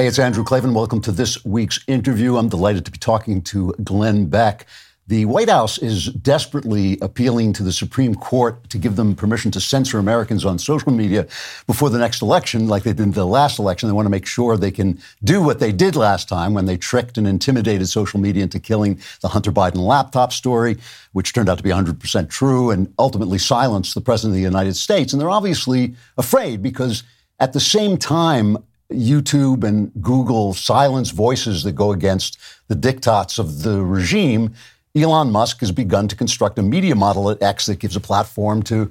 Hey, 0.00 0.06
it's 0.06 0.18
Andrew 0.18 0.44
Klavan. 0.44 0.72
Welcome 0.72 1.02
to 1.02 1.12
this 1.12 1.44
week's 1.44 1.78
interview. 1.86 2.38
I'm 2.38 2.48
delighted 2.48 2.86
to 2.86 2.90
be 2.90 2.96
talking 2.96 3.42
to 3.42 3.74
Glenn 3.84 4.30
Beck. 4.30 4.64
The 5.08 5.26
White 5.26 5.50
House 5.50 5.76
is 5.76 6.06
desperately 6.06 6.96
appealing 7.02 7.52
to 7.52 7.62
the 7.62 7.70
Supreme 7.70 8.14
Court 8.14 8.70
to 8.70 8.78
give 8.78 8.96
them 8.96 9.14
permission 9.14 9.50
to 9.50 9.60
censor 9.60 9.98
Americans 9.98 10.46
on 10.46 10.58
social 10.58 10.90
media 10.90 11.26
before 11.66 11.90
the 11.90 11.98
next 11.98 12.22
election, 12.22 12.66
like 12.66 12.84
they 12.84 12.94
did 12.94 13.02
in 13.02 13.10
the 13.10 13.26
last 13.26 13.58
election. 13.58 13.90
They 13.90 13.92
want 13.92 14.06
to 14.06 14.10
make 14.10 14.24
sure 14.24 14.56
they 14.56 14.70
can 14.70 14.98
do 15.22 15.42
what 15.42 15.60
they 15.60 15.70
did 15.70 15.96
last 15.96 16.30
time 16.30 16.54
when 16.54 16.64
they 16.64 16.78
tricked 16.78 17.18
and 17.18 17.28
intimidated 17.28 17.86
social 17.86 18.20
media 18.20 18.44
into 18.44 18.58
killing 18.58 18.98
the 19.20 19.28
Hunter 19.28 19.52
Biden 19.52 19.86
laptop 19.86 20.32
story, 20.32 20.78
which 21.12 21.34
turned 21.34 21.50
out 21.50 21.58
to 21.58 21.62
be 21.62 21.68
100% 21.68 22.30
true 22.30 22.70
and 22.70 22.90
ultimately 22.98 23.36
silenced 23.36 23.94
the 23.94 24.00
President 24.00 24.32
of 24.32 24.36
the 24.36 24.40
United 24.40 24.76
States. 24.76 25.12
And 25.12 25.20
they're 25.20 25.28
obviously 25.28 25.94
afraid 26.16 26.62
because 26.62 27.02
at 27.38 27.52
the 27.52 27.60
same 27.60 27.98
time, 27.98 28.56
YouTube 28.90 29.64
and 29.64 29.92
Google 30.00 30.54
silence 30.54 31.10
voices 31.10 31.62
that 31.64 31.72
go 31.72 31.92
against 31.92 32.38
the 32.68 32.74
diktats 32.74 33.38
of 33.38 33.62
the 33.62 33.82
regime. 33.84 34.54
Elon 34.94 35.30
Musk 35.30 35.60
has 35.60 35.70
begun 35.70 36.08
to 36.08 36.16
construct 36.16 36.58
a 36.58 36.62
media 36.62 36.94
model 36.94 37.30
at 37.30 37.42
X 37.42 37.66
that 37.66 37.78
gives 37.78 37.96
a 37.96 38.00
platform 38.00 38.62
to 38.64 38.90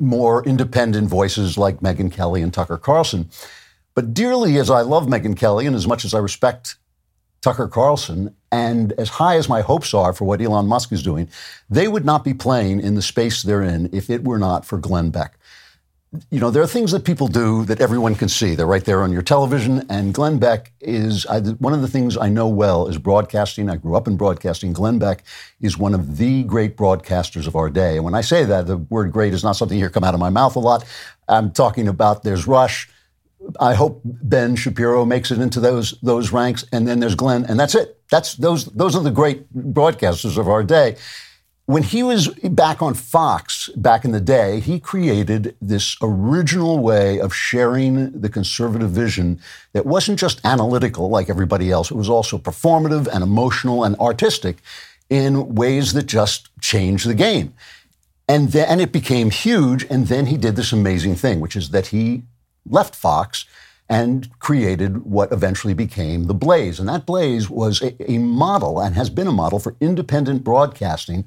more 0.00 0.44
independent 0.44 1.08
voices 1.08 1.56
like 1.56 1.80
Megyn 1.80 2.12
Kelly 2.12 2.42
and 2.42 2.52
Tucker 2.52 2.76
Carlson. 2.76 3.28
But 3.94 4.12
dearly 4.12 4.58
as 4.58 4.70
I 4.70 4.80
love 4.80 5.06
Megyn 5.06 5.36
Kelly 5.36 5.66
and 5.66 5.76
as 5.76 5.86
much 5.86 6.04
as 6.04 6.14
I 6.14 6.18
respect 6.18 6.76
Tucker 7.40 7.68
Carlson, 7.68 8.34
and 8.50 8.92
as 8.92 9.08
high 9.08 9.36
as 9.36 9.48
my 9.48 9.60
hopes 9.60 9.94
are 9.94 10.12
for 10.12 10.24
what 10.24 10.40
Elon 10.40 10.66
Musk 10.66 10.90
is 10.90 11.04
doing, 11.04 11.28
they 11.70 11.86
would 11.86 12.04
not 12.04 12.24
be 12.24 12.34
playing 12.34 12.80
in 12.80 12.96
the 12.96 13.02
space 13.02 13.42
they're 13.42 13.62
in 13.62 13.88
if 13.92 14.10
it 14.10 14.24
were 14.24 14.38
not 14.38 14.64
for 14.64 14.78
Glenn 14.78 15.10
Beck 15.10 15.37
you 16.30 16.40
know, 16.40 16.50
there 16.50 16.62
are 16.62 16.66
things 16.66 16.92
that 16.92 17.04
people 17.04 17.28
do 17.28 17.64
that 17.66 17.80
everyone 17.80 18.14
can 18.14 18.28
see. 18.28 18.54
They're 18.54 18.66
right 18.66 18.84
there 18.84 19.02
on 19.02 19.12
your 19.12 19.20
television. 19.20 19.84
And 19.90 20.14
Glenn 20.14 20.38
Beck 20.38 20.72
is 20.80 21.26
I, 21.26 21.40
one 21.40 21.74
of 21.74 21.82
the 21.82 21.88
things 21.88 22.16
I 22.16 22.30
know 22.30 22.48
well 22.48 22.88
is 22.88 22.96
broadcasting. 22.96 23.68
I 23.68 23.76
grew 23.76 23.94
up 23.94 24.08
in 24.08 24.16
broadcasting. 24.16 24.72
Glenn 24.72 24.98
Beck 24.98 25.22
is 25.60 25.76
one 25.76 25.94
of 25.94 26.16
the 26.16 26.44
great 26.44 26.76
broadcasters 26.78 27.46
of 27.46 27.56
our 27.56 27.68
day. 27.68 27.96
And 27.96 28.04
when 28.04 28.14
I 28.14 28.22
say 28.22 28.44
that, 28.44 28.66
the 28.66 28.78
word 28.78 29.12
great 29.12 29.34
is 29.34 29.44
not 29.44 29.52
something 29.52 29.76
you 29.76 29.84
hear 29.84 29.90
come 29.90 30.04
out 30.04 30.14
of 30.14 30.20
my 30.20 30.30
mouth 30.30 30.56
a 30.56 30.60
lot. 30.60 30.84
I'm 31.28 31.50
talking 31.50 31.88
about 31.88 32.22
there's 32.22 32.46
Rush. 32.46 32.88
I 33.60 33.74
hope 33.74 34.00
Ben 34.04 34.56
Shapiro 34.56 35.04
makes 35.04 35.30
it 35.30 35.40
into 35.40 35.60
those 35.60 35.92
those 36.02 36.32
ranks, 36.32 36.64
and 36.72 36.88
then 36.88 37.00
there's 37.00 37.14
Glenn, 37.14 37.44
and 37.44 37.60
that's 37.60 37.74
it. 37.74 38.00
That's 38.10 38.34
those 38.34 38.64
those 38.66 38.96
are 38.96 39.02
the 39.02 39.10
great 39.10 39.52
broadcasters 39.54 40.36
of 40.38 40.48
our 40.48 40.64
day 40.64 40.96
when 41.68 41.82
he 41.82 42.02
was 42.02 42.28
back 42.28 42.80
on 42.80 42.94
Fox 42.94 43.68
back 43.76 44.06
in 44.06 44.12
the 44.12 44.22
day, 44.22 44.58
he 44.58 44.80
created 44.80 45.54
this 45.60 45.98
original 46.00 46.78
way 46.78 47.20
of 47.20 47.34
sharing 47.34 48.18
the 48.18 48.30
conservative 48.30 48.88
vision 48.88 49.38
that 49.74 49.84
wasn't 49.84 50.18
just 50.18 50.40
analytical 50.46 51.10
like 51.10 51.28
everybody 51.28 51.70
else. 51.70 51.90
It 51.90 51.94
was 51.94 52.08
also 52.08 52.38
performative 52.38 53.06
and 53.06 53.22
emotional 53.22 53.84
and 53.84 53.96
artistic 53.96 54.62
in 55.10 55.56
ways 55.56 55.92
that 55.92 56.06
just 56.06 56.48
changed 56.58 57.06
the 57.06 57.12
game. 57.12 57.52
And 58.26 58.52
then 58.52 58.80
it 58.80 58.90
became 58.90 59.28
huge. 59.28 59.84
And 59.90 60.06
then 60.06 60.24
he 60.24 60.38
did 60.38 60.56
this 60.56 60.72
amazing 60.72 61.16
thing, 61.16 61.38
which 61.38 61.54
is 61.54 61.68
that 61.72 61.88
he 61.88 62.22
left 62.66 62.94
Fox 62.96 63.44
and 63.90 64.30
created 64.38 65.04
what 65.04 65.32
eventually 65.32 65.74
became 65.74 66.24
the 66.24 66.34
Blaze. 66.34 66.80
And 66.80 66.88
that 66.88 67.04
Blaze 67.04 67.50
was 67.50 67.82
a, 67.82 68.10
a 68.10 68.16
model 68.16 68.80
and 68.80 68.94
has 68.94 69.10
been 69.10 69.26
a 69.26 69.32
model 69.32 69.58
for 69.58 69.76
independent 69.82 70.44
broadcasting 70.44 71.26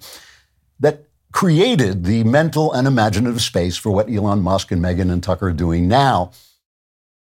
that 0.82 1.06
created 1.32 2.04
the 2.04 2.24
mental 2.26 2.74
and 2.74 2.88
imaginative 2.88 3.42
space 3.42 3.78
for 3.78 3.92
what 3.92 4.10
Elon 4.10 4.42
Musk 4.42 4.72
and 4.72 4.84
Megyn 4.84 5.12
and 5.12 5.24
Tucker 5.24 5.48
are 5.48 5.54
doing 5.54 5.88
now. 5.88 6.32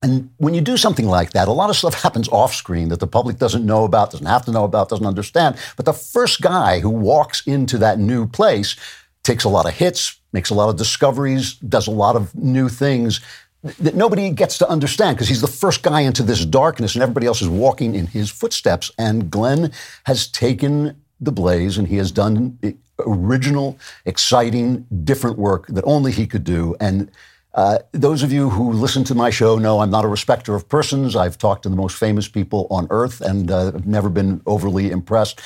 And 0.03 0.31
when 0.39 0.55
you 0.55 0.61
do 0.61 0.77
something 0.77 1.07
like 1.07 1.31
that, 1.31 1.47
a 1.47 1.53
lot 1.53 1.71
of 1.71 1.77
stuff 1.77 2.03
happens 2.03 2.29
off 2.29 2.55
screen 2.55 2.89
that 2.89 2.99
the 2.99 3.07
public 3.07 3.39
doesn't 3.39 3.65
know 3.65 3.85
about, 3.85 4.11
doesn't 4.11 4.27
have 4.27 4.45
to 4.47 4.51
know 4.51 4.65
about, 4.65 4.89
doesn't 4.89 5.07
understand. 5.07 5.57
But 5.77 5.87
the 5.87 5.93
first 5.93 6.41
guy 6.41 6.81
who 6.81 6.91
walks 6.91 7.47
into 7.47 7.79
that 7.79 8.01
new 8.01 8.27
place 8.27 8.75
takes 9.23 9.45
a 9.45 9.49
lot 9.49 9.67
of 9.67 9.75
hits, 9.75 10.19
makes 10.33 10.51
a 10.51 10.55
lot 10.55 10.69
of 10.69 10.77
discoveries, 10.77 11.55
does 11.55 11.87
a 11.87 11.93
lot 11.93 12.17
of 12.17 12.35
new 12.35 12.69
things 12.69 13.21
that 13.63 13.95
nobody 13.95 14.31
gets 14.31 14.59
to 14.59 14.69
understand 14.69 15.17
because 15.17 15.29
he's 15.29 15.41
the 15.41 15.47
first 15.47 15.85
guy 15.85 16.01
into 16.01 16.25
this 16.25 16.45
darkness 16.45 16.95
and 16.95 17.03
everybody 17.03 17.27
else 17.27 17.41
is 17.41 17.49
walking 17.49 17.95
in 17.95 18.09
his 18.09 18.29
footsteps. 18.29 18.91
And 18.99 19.31
Glenn 19.31 19.71
has 20.05 20.27
taken 20.27 21.01
the 21.21 21.31
blaze 21.31 21.79
and 21.79 21.87
he 21.87 21.97
has 21.97 22.11
done 22.11 22.59
original, 23.01 23.79
exciting, 24.05 24.87
different 25.05 25.39
work 25.39 25.67
that 25.69 25.85
only 25.85 26.13
he 26.13 26.27
could 26.27 26.45
do. 26.45 26.77
And 26.81 27.11
uh, 27.55 27.79
those 27.93 28.23
of 28.23 28.33
you 28.33 28.49
who 28.49 28.73
listen 28.73 29.05
to 29.05 29.15
my 29.15 29.29
show 29.29 29.59
know 29.59 29.81
I'm 29.81 29.91
not 29.91 30.05
a 30.05 30.09
respecter 30.09 30.55
of 30.55 30.69
persons. 30.69 31.15
I've 31.15 31.37
talked 31.37 31.65
to 31.65 31.69
the 31.69 31.77
most 31.77 31.99
famous 31.99 32.27
people 32.27 32.67
on 32.71 32.87
earth 32.91 33.21
and 33.21 33.51
uh, 33.51 33.73
I've 33.75 33.87
never 33.87 34.09
been 34.09 34.41
overly 34.47 34.91
impressed. 34.91 35.41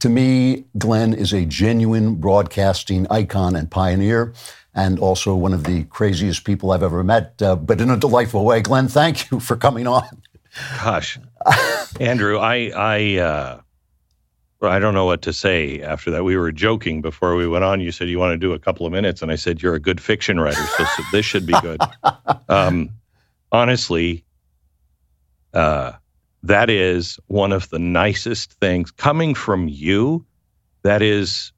To 0.00 0.08
me, 0.08 0.64
Glenn 0.76 1.14
is 1.14 1.32
a 1.32 1.44
genuine 1.44 2.16
broadcasting 2.16 3.06
icon 3.10 3.54
and 3.54 3.70
pioneer. 3.70 4.32
And 4.74 4.98
also 4.98 5.34
one 5.34 5.52
of 5.52 5.64
the 5.64 5.84
craziest 5.84 6.44
people 6.44 6.70
I've 6.70 6.82
ever 6.82 7.04
met, 7.04 7.40
uh, 7.42 7.56
but 7.56 7.78
in 7.78 7.90
a 7.90 7.96
delightful 7.96 8.42
way. 8.42 8.62
Glenn, 8.62 8.88
thank 8.88 9.30
you 9.30 9.38
for 9.38 9.54
coming 9.54 9.86
on. 9.86 10.22
Gosh, 10.82 11.18
Andrew, 12.00 12.38
I, 12.38 12.72
I, 12.74 13.60
I 14.68 14.78
don't 14.78 14.94
know 14.94 15.04
what 15.04 15.22
to 15.22 15.32
say 15.32 15.80
after 15.82 16.10
that. 16.10 16.24
We 16.24 16.36
were 16.36 16.52
joking 16.52 17.02
before 17.02 17.34
we 17.34 17.48
went 17.48 17.64
on. 17.64 17.80
You 17.80 17.92
said 17.92 18.08
you 18.08 18.18
want 18.18 18.32
to 18.32 18.38
do 18.38 18.52
a 18.52 18.58
couple 18.58 18.86
of 18.86 18.92
minutes, 18.92 19.22
and 19.22 19.32
I 19.32 19.36
said 19.36 19.62
you're 19.62 19.74
a 19.74 19.80
good 19.80 20.00
fiction 20.00 20.38
writer, 20.40 20.62
so, 20.76 20.84
so 20.84 21.02
this 21.12 21.26
should 21.26 21.46
be 21.46 21.54
good. 21.60 21.80
Um, 22.48 22.90
honestly, 23.50 24.24
uh, 25.54 25.92
that 26.42 26.68
is 26.68 27.18
one 27.28 27.50
of 27.50 27.70
the 27.70 27.78
nicest 27.78 28.52
things 28.54 28.90
coming 28.90 29.34
from 29.34 29.68
you. 29.68 30.26
That 30.82 31.00
is 31.00 31.52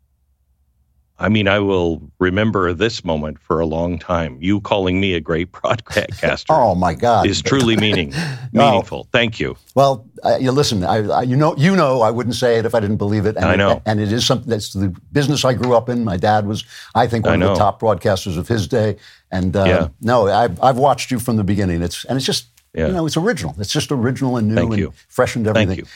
I 1.17 1.29
mean, 1.29 1.47
I 1.47 1.61
will 1.61 2.03
remember 2.19 2.73
this 2.73 3.05
moment 3.05 3.39
for 3.39 3.61
a 3.61 3.67
long 3.67 4.01
time. 4.01 4.37
You 4.41 4.61
calling 4.61 5.01
me 5.01 5.15
a 5.15 5.21
great 5.21 5.53
broadcaster. 5.63 6.53
oh 6.53 6.75
my 6.75 6.95
God, 6.95 7.27
is 7.27 7.41
truly 7.41 7.77
meaning 7.77 8.13
meaningful. 8.53 9.09
Thank 9.13 9.39
you. 9.39 9.57
Well, 9.77 10.07
uh, 10.25 10.39
you 10.41 10.51
listen. 10.51 10.83
I, 10.83 11.07
I, 11.09 11.23
you 11.23 11.37
know, 11.37 11.55
you 11.57 11.77
know, 11.77 12.03
I 12.03 12.11
wouldn't 12.11 12.35
say 12.35 12.59
it 12.59 12.67
if 12.67 12.75
I 12.75 12.81
didn't 12.81 12.97
believe 12.97 13.27
it. 13.27 13.37
And 13.37 13.45
I 13.45 13.55
know, 13.55 13.73
it, 13.73 13.83
and 13.87 14.01
it 14.01 14.13
is 14.13 14.27
something 14.27 14.51
that's 14.51 14.73
the 14.73 14.89
business 15.13 15.45
I 15.45 15.55
grew 15.55 15.77
up 15.77 15.89
in. 15.89 16.05
My 16.05 16.17
dad 16.17 16.47
was, 16.47 16.65
I 16.97 17.07
think, 17.07 17.27
one 17.27 17.43
of 17.43 17.51
the 17.51 17.55
top 17.55 17.81
broadcasters 17.81 18.37
of 18.37 18.49
his 18.49 18.67
day. 18.67 18.97
And 19.31 19.55
uh, 19.57 19.65
yeah. 19.65 19.89
no, 20.01 20.29
I've, 20.29 20.61
I've 20.63 20.79
watched 20.79 21.13
you 21.13 21.21
from 21.21 21.37
the 21.37 21.45
beginning. 21.45 21.83
It's 21.83 22.05
and 22.05 22.17
it's 22.17 22.27
just, 22.27 22.47
yeah. 22.75 22.89
you 22.89 22.93
know, 22.93 23.07
it's 23.07 23.17
original. 23.17 23.55
It's 23.59 23.73
just 23.73 23.93
original 23.93 24.37
and 24.37 24.49
new 24.49 24.55
Thank 24.57 24.71
and 24.73 24.79
you. 24.79 24.93
fresh 25.09 25.37
and 25.37 25.47
everything. 25.47 25.69
Thank 25.69 25.79
you. 25.79 25.87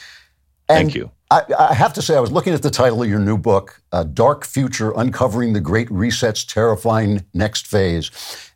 And 0.69 0.77
Thank 0.77 0.95
you. 0.95 1.11
I, 1.31 1.43
I, 1.59 1.73
have 1.75 1.93
to 1.93 2.01
say, 2.01 2.15
I 2.15 2.19
was 2.19 2.31
looking 2.31 2.53
at 2.53 2.63
the 2.63 2.71
title 2.71 3.03
of 3.03 3.09
your 3.09 3.19
new 3.19 3.37
book, 3.37 3.81
uh, 3.91 4.03
Dark 4.03 4.45
Future 4.45 4.91
Uncovering 4.95 5.53
the 5.53 5.61
Great 5.61 5.89
Reset's 5.91 6.43
Terrifying 6.43 7.23
Next 7.35 7.67
Phase. 7.67 8.09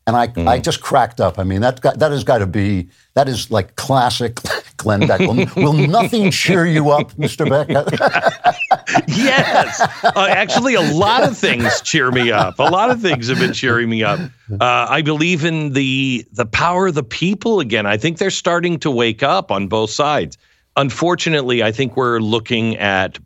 And 0.07 0.17
I, 0.17 0.27
mm. 0.27 0.47
I 0.47 0.59
just 0.59 0.81
cracked 0.81 1.21
up. 1.21 1.37
I 1.37 1.43
mean, 1.43 1.61
that, 1.61 1.81
got, 1.81 1.99
that 1.99 2.11
has 2.11 2.23
got 2.23 2.39
to 2.39 2.47
be, 2.47 2.89
that 3.13 3.29
is 3.29 3.51
like 3.51 3.75
classic 3.75 4.39
Glenn 4.77 5.07
Beck. 5.07 5.19
Will, 5.19 5.45
will 5.55 5.73
nothing 5.73 6.31
cheer 6.31 6.65
you 6.65 6.89
up, 6.89 7.11
Mr. 7.13 7.47
Beck? 7.47 7.69
yes. 9.07 9.79
Uh, 10.03 10.27
actually, 10.29 10.73
a 10.73 10.81
lot 10.81 11.23
of 11.23 11.37
things 11.37 11.79
cheer 11.81 12.11
me 12.11 12.31
up. 12.31 12.57
A 12.57 12.63
lot 12.63 12.89
of 12.89 13.01
things 13.01 13.29
have 13.29 13.37
been 13.37 13.53
cheering 13.53 13.89
me 13.89 14.03
up. 14.03 14.19
Uh, 14.51 14.87
I 14.89 15.03
believe 15.03 15.45
in 15.45 15.73
the, 15.73 16.25
the 16.33 16.47
power 16.47 16.87
of 16.87 16.95
the 16.95 17.03
people 17.03 17.59
again. 17.59 17.85
I 17.85 17.97
think 17.97 18.17
they're 18.17 18.31
starting 18.31 18.79
to 18.79 18.91
wake 18.91 19.21
up 19.21 19.51
on 19.51 19.67
both 19.67 19.91
sides 19.91 20.37
unfortunately, 20.75 21.63
I 21.63 21.71
think 21.71 21.95
we're 21.95 22.19
looking 22.19 22.77
at 22.77 23.19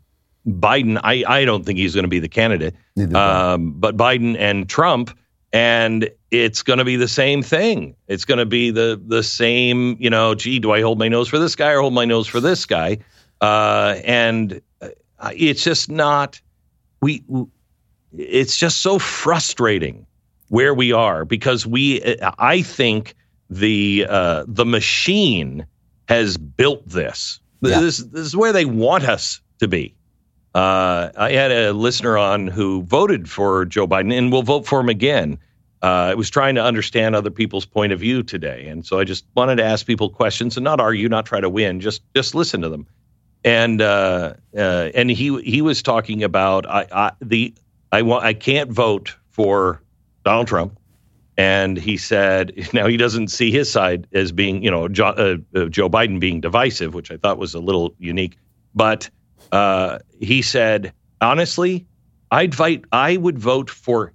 Biden. 0.46 1.00
I, 1.02 1.24
I 1.26 1.44
don't 1.44 1.64
think 1.64 1.78
he's 1.78 1.94
going 1.94 2.04
to 2.04 2.08
be 2.08 2.18
the 2.18 2.28
candidate, 2.28 2.74
um, 3.14 3.72
but 3.72 3.96
Biden 3.96 4.36
and 4.38 4.68
Trump, 4.68 5.16
and 5.52 6.10
it's 6.30 6.62
going 6.62 6.78
to 6.78 6.84
be 6.84 6.96
the 6.96 7.08
same 7.08 7.42
thing. 7.42 7.94
It's 8.06 8.24
going 8.24 8.38
to 8.38 8.46
be 8.46 8.70
the 8.70 9.00
the 9.04 9.22
same. 9.22 9.96
You 10.00 10.10
know, 10.10 10.34
gee, 10.34 10.58
do 10.58 10.72
I 10.72 10.80
hold 10.80 10.98
my 10.98 11.08
nose 11.08 11.28
for 11.28 11.38
this 11.38 11.56
guy 11.56 11.70
or 11.72 11.80
hold 11.80 11.94
my 11.94 12.04
nose 12.04 12.26
for 12.26 12.40
this 12.40 12.66
guy? 12.66 12.98
Uh, 13.40 13.96
and 14.04 14.60
uh, 14.80 14.88
it's 15.34 15.62
just 15.64 15.90
not. 15.90 16.40
We. 17.00 17.22
It's 18.16 18.56
just 18.56 18.78
so 18.78 18.98
frustrating 18.98 20.06
where 20.48 20.72
we 20.72 20.92
are 20.92 21.24
because 21.24 21.66
we. 21.66 22.02
I 22.38 22.62
think 22.62 23.14
the 23.50 24.06
uh, 24.08 24.44
the 24.46 24.64
machine 24.64 25.66
has 26.08 26.36
built 26.36 26.86
this. 26.88 27.40
Yeah. 27.60 27.80
This, 27.80 27.98
this 27.98 28.26
is 28.26 28.36
where 28.36 28.52
they 28.52 28.64
want 28.64 29.04
us 29.04 29.40
to 29.60 29.68
be. 29.68 29.94
Uh, 30.54 31.10
I 31.16 31.32
had 31.32 31.52
a 31.52 31.72
listener 31.72 32.16
on 32.16 32.46
who 32.46 32.82
voted 32.82 33.28
for 33.28 33.64
Joe 33.66 33.86
Biden 33.86 34.16
and 34.16 34.32
will 34.32 34.42
vote 34.42 34.66
for 34.66 34.80
him 34.80 34.88
again. 34.88 35.38
Uh, 35.82 35.86
I 35.86 36.14
was 36.14 36.30
trying 36.30 36.56
to 36.56 36.62
understand 36.62 37.14
other 37.14 37.30
people's 37.30 37.66
point 37.66 37.92
of 37.92 38.00
view 38.00 38.22
today, 38.22 38.66
and 38.66 38.84
so 38.84 38.98
I 38.98 39.04
just 39.04 39.24
wanted 39.36 39.56
to 39.56 39.64
ask 39.64 39.86
people 39.86 40.10
questions 40.10 40.56
and 40.56 40.64
not 40.64 40.80
argue, 40.80 41.08
not 41.08 41.26
try 41.26 41.40
to 41.40 41.48
win, 41.48 41.80
just 41.80 42.02
just 42.16 42.34
listen 42.34 42.62
to 42.62 42.68
them. 42.68 42.86
And 43.44 43.80
uh, 43.80 44.34
uh, 44.56 44.90
and 44.94 45.08
he 45.08 45.40
he 45.42 45.62
was 45.62 45.82
talking 45.82 46.24
about 46.24 46.68
I, 46.68 46.86
I 46.90 47.12
the 47.20 47.54
I 47.92 48.02
want 48.02 48.24
I 48.24 48.34
can't 48.34 48.72
vote 48.72 49.14
for 49.30 49.80
Donald 50.24 50.48
Trump 50.48 50.77
and 51.38 51.78
he 51.78 51.96
said, 51.96 52.52
now 52.74 52.86
he 52.88 52.98
doesn't 52.98 53.28
see 53.28 53.50
his 53.50 53.70
side 53.70 54.06
as 54.12 54.32
being, 54.32 54.62
you 54.62 54.70
know, 54.70 54.88
jo- 54.88 55.06
uh, 55.06 55.36
uh, 55.58 55.66
Joe 55.66 55.88
Biden 55.88 56.20
being 56.20 56.40
divisive, 56.40 56.92
which 56.92 57.10
I 57.10 57.16
thought 57.16 57.38
was 57.38 57.54
a 57.54 57.60
little 57.60 57.94
unique. 57.98 58.36
But 58.74 59.08
uh, 59.52 60.00
he 60.20 60.42
said, 60.42 60.92
honestly, 61.20 61.86
I'd 62.30 62.54
fight, 62.54 62.84
I 62.92 63.16
would 63.16 63.38
vote 63.38 63.70
for 63.70 64.12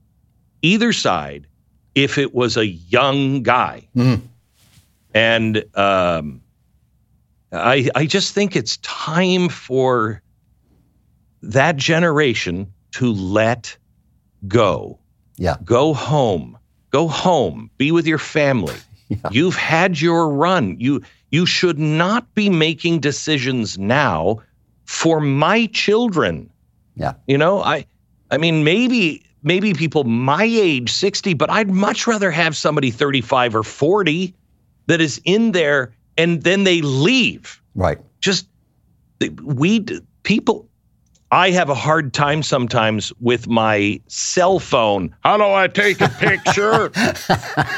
either 0.62 0.94
side 0.94 1.48
if 1.96 2.18
it 2.18 2.36
was 2.36 2.58
a 2.58 2.68
young 2.68 3.42
guy. 3.42 3.88
Mm. 3.96 4.22
And 5.14 5.64
um, 5.76 6.42
I, 7.52 7.90
I 7.96 8.06
just 8.06 8.34
think 8.34 8.56
it's 8.56 8.78
time 8.78 9.48
for 9.48 10.22
that 11.42 11.78
generation 11.78 12.74
to 12.94 13.14
let 13.14 13.78
go. 14.48 15.00
Yeah. 15.38 15.58
Go 15.64 15.94
home. 15.94 16.58
Go 16.94 17.08
home. 17.08 17.72
Be 17.78 17.92
with 17.92 18.08
your 18.08 18.20
family. 18.20 18.76
Yeah. 19.10 19.30
You've 19.32 19.58
had 19.58 20.00
your 20.00 20.30
run. 20.30 20.78
You 20.80 21.04
you 21.30 21.46
should 21.46 21.78
not 21.78 22.34
be 22.34 22.50
making 22.50 23.02
decisions 23.02 23.78
now 23.78 24.42
for 24.86 25.20
my 25.20 25.68
children. 25.68 26.50
Yeah. 26.96 27.14
You 27.28 27.38
know, 27.38 27.62
I 27.62 27.86
I 28.32 28.38
mean 28.38 28.64
maybe 28.64 29.24
maybe 29.44 29.74
people 29.74 30.06
my 30.06 30.46
age 30.46 30.92
60, 30.92 31.34
but 31.36 31.52
I'd 31.52 31.70
much 31.70 32.08
rather 32.08 32.32
have 32.32 32.56
somebody 32.56 32.90
35 32.90 33.58
or 33.58 33.64
40 33.64 34.34
that 34.88 35.02
is 35.02 35.22
in 35.26 35.52
there 35.52 35.94
and 36.18 36.42
then 36.42 36.64
they 36.64 36.82
leave. 36.82 37.62
Right. 37.76 38.00
Just 38.20 38.48
we 39.44 39.86
people 40.24 40.70
I 41.34 41.50
have 41.50 41.68
a 41.68 41.74
hard 41.74 42.14
time 42.14 42.44
sometimes 42.44 43.12
with 43.20 43.48
my 43.48 44.00
cell 44.08 44.60
phone. 44.60 45.16
How 45.22 45.36
do 45.36 45.46
I 45.46 45.68
take 45.68 46.00
a 46.00 46.08
picture? 46.08 46.90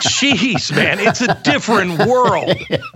Jeez, 0.01 0.75
man, 0.75 0.99
it's 0.99 1.21
a 1.21 1.39
different 1.41 2.05
world. 2.05 2.53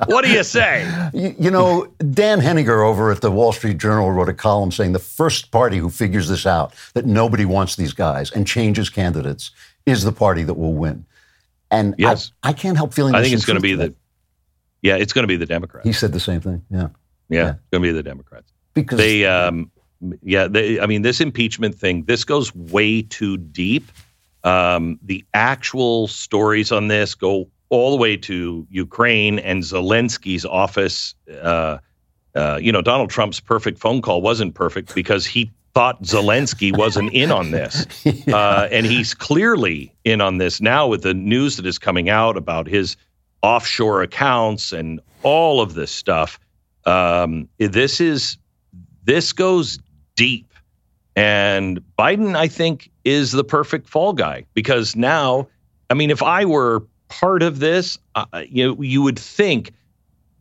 What 0.08 0.26
do 0.26 0.32
you 0.32 0.44
say? 0.44 0.86
You, 1.14 1.34
you, 1.40 1.50
know, 1.50 1.88
Dan 2.12 2.42
Henninger 2.42 2.84
over 2.84 3.10
at 3.10 3.22
the 3.22 3.32
Wall 3.32 3.54
Street 3.54 3.78
Journal 3.78 4.12
wrote 4.12 4.28
a 4.28 4.34
column 4.34 4.70
saying 4.74 4.92
the 4.92 5.00
first 5.00 5.52
party 5.52 5.78
who 5.78 5.90
figures 5.90 6.28
this 6.28 6.46
out, 6.46 6.74
that 6.94 7.06
nobody 7.06 7.46
wants 7.46 7.78
these 7.78 7.94
guys 7.94 8.30
and 8.30 8.46
changes 8.46 8.90
candidates, 8.90 9.52
is 9.86 10.04
the 10.04 10.12
party 10.12 10.44
that 10.44 10.56
will 10.56 10.74
win. 10.74 11.06
And 11.72 11.96
yes. 11.98 12.34
I, 12.44 12.50
I 12.50 12.54
can't 12.54 12.76
help 12.76 12.94
feeling. 12.94 13.16
I 13.16 13.22
think 13.22 13.34
it's 13.34 13.46
going 13.46 13.56
to 13.56 13.62
be 13.62 13.76
the. 13.76 13.96
Yeah, 14.82 14.98
it's 14.98 15.14
going 15.14 15.24
to 15.24 15.28
be 15.30 15.38
the 15.38 15.46
Democrats. 15.46 15.88
He 15.88 15.94
said 15.94 16.12
the 16.12 16.20
same 16.20 16.42
thing. 16.42 16.66
Yeah. 16.70 16.90
Yeah, 17.30 17.44
yeah. 17.44 17.50
it's 17.52 17.70
going 17.72 17.82
to 17.82 17.88
be 17.88 17.94
the 17.94 18.04
Democrats 18.04 18.52
because 18.74 18.98
they. 18.98 19.26
Um, 19.26 19.72
yeah, 20.22 20.48
they, 20.48 20.80
I 20.80 20.86
mean, 20.86 21.02
this 21.02 21.20
impeachment 21.20 21.76
thing, 21.76 22.04
this 22.04 22.24
goes 22.24 22.54
way 22.56 23.02
too 23.02 23.38
deep. 23.38 23.92
Um, 24.44 25.00
the 25.04 25.26
actual 25.34 26.08
stories 26.08 26.72
on 26.72 26.88
this 26.88 27.16
go 27.16 27.50
all 27.70 27.92
the 27.92 27.98
way 27.98 28.18
to 28.18 28.66
Ukraine 28.70 29.40
and 29.40 29.62
Zelensky's 29.64 30.46
office. 30.46 31.14
Uh, 31.42 31.78
uh, 32.36 32.60
you 32.62 32.72
know, 32.72 32.82
Donald 32.82 33.10
Trump's 33.10 33.40
perfect 33.40 33.80
phone 33.80 34.02
call 34.02 34.22
wasn't 34.22 34.56
perfect 34.56 34.96
because 34.96 35.26
he 35.26 35.52
thought 35.74 36.02
Zelensky 36.04 36.76
wasn't 36.76 37.14
in 37.14 37.32
on 37.32 37.52
this. 37.52 37.86
yeah. 38.04 38.14
uh, 38.36 38.68
and 38.72 38.86
he's 38.86 39.14
clearly 39.14 39.94
in 40.04 40.22
on 40.22 40.38
this 40.38 40.62
now 40.62 40.88
with 40.88 41.04
the 41.04 41.14
news 41.14 41.58
that 41.58 41.66
is 41.66 41.78
coming 41.78 42.10
out 42.10 42.38
about 42.38 42.68
his 42.68 42.96
offshore 43.42 44.02
accounts 44.02 44.72
and 44.72 45.00
all 45.24 45.62
of 45.62 45.74
this 45.74 45.92
stuff. 45.92 46.40
Um, 46.86 47.50
this 47.58 48.00
is 48.00 48.38
this 49.04 49.34
goes 49.34 49.80
deep. 50.20 50.54
And 51.16 51.82
Biden, 51.98 52.36
I 52.36 52.50
think, 52.50 52.92
is 53.06 53.32
the 53.32 53.46
perfect 53.46 53.88
fall 53.88 54.12
guy 54.12 54.46
because 54.54 54.98
now, 54.98 55.48
I 55.90 55.94
mean, 55.94 56.12
if 56.12 56.22
I 56.22 56.44
were 56.44 56.86
part 57.08 57.42
of 57.42 57.60
this, 57.60 57.98
uh, 58.16 58.26
you 58.48 58.76
you 58.82 59.02
would 59.02 59.18
think 59.18 59.72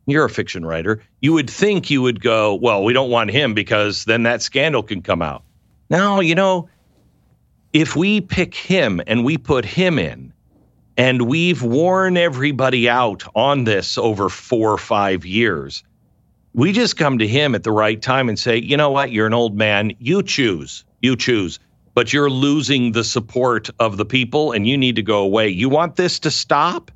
you're 0.05 0.25
a 0.25 0.29
fiction 0.29 0.65
writer. 0.65 1.01
You 1.21 1.31
would 1.33 1.49
think 1.49 1.89
you 1.89 2.01
would 2.01 2.21
go, 2.21 2.55
well, 2.55 2.83
we 2.83 2.91
don't 2.91 3.09
want 3.09 3.31
him 3.31 3.53
because 3.53 4.03
then 4.03 4.23
that 4.23 4.41
scandal 4.41 4.83
can 4.83 5.01
come 5.01 5.21
out. 5.21 5.43
Now, 5.89 6.19
you 6.19 6.35
know, 6.35 6.67
if 7.71 7.95
we 7.95 8.19
pick 8.19 8.53
him 8.53 9.01
and 9.07 9.23
we 9.23 9.37
put 9.37 9.63
him 9.63 9.97
in, 9.97 10.33
and 10.97 11.21
we've 11.21 11.63
worn 11.63 12.17
everybody 12.17 12.89
out 12.89 13.23
on 13.33 13.63
this 13.63 13.97
over 13.97 14.27
four 14.27 14.73
or 14.73 14.77
five 14.77 15.25
years, 15.25 15.83
we 16.53 16.71
just 16.71 16.97
come 16.97 17.19
to 17.19 17.27
him 17.27 17.55
at 17.55 17.63
the 17.63 17.71
right 17.71 18.01
time 18.01 18.29
and 18.29 18.37
say, 18.37 18.57
you 18.57 18.77
know 18.77 18.91
what, 18.91 19.11
you're 19.11 19.27
an 19.27 19.33
old 19.33 19.55
man. 19.55 19.93
You 19.99 20.23
choose. 20.23 20.83
You 21.01 21.15
choose. 21.15 21.59
But 21.93 22.13
you're 22.13 22.29
losing 22.29 22.91
the 22.91 23.03
support 23.03 23.69
of 23.79 23.97
the 23.97 24.05
people 24.05 24.51
and 24.51 24.67
you 24.67 24.77
need 24.77 24.95
to 24.95 25.03
go 25.03 25.19
away. 25.19 25.49
You 25.49 25.69
want 25.69 25.95
this 25.95 26.19
to 26.19 26.31
stop? 26.31 26.91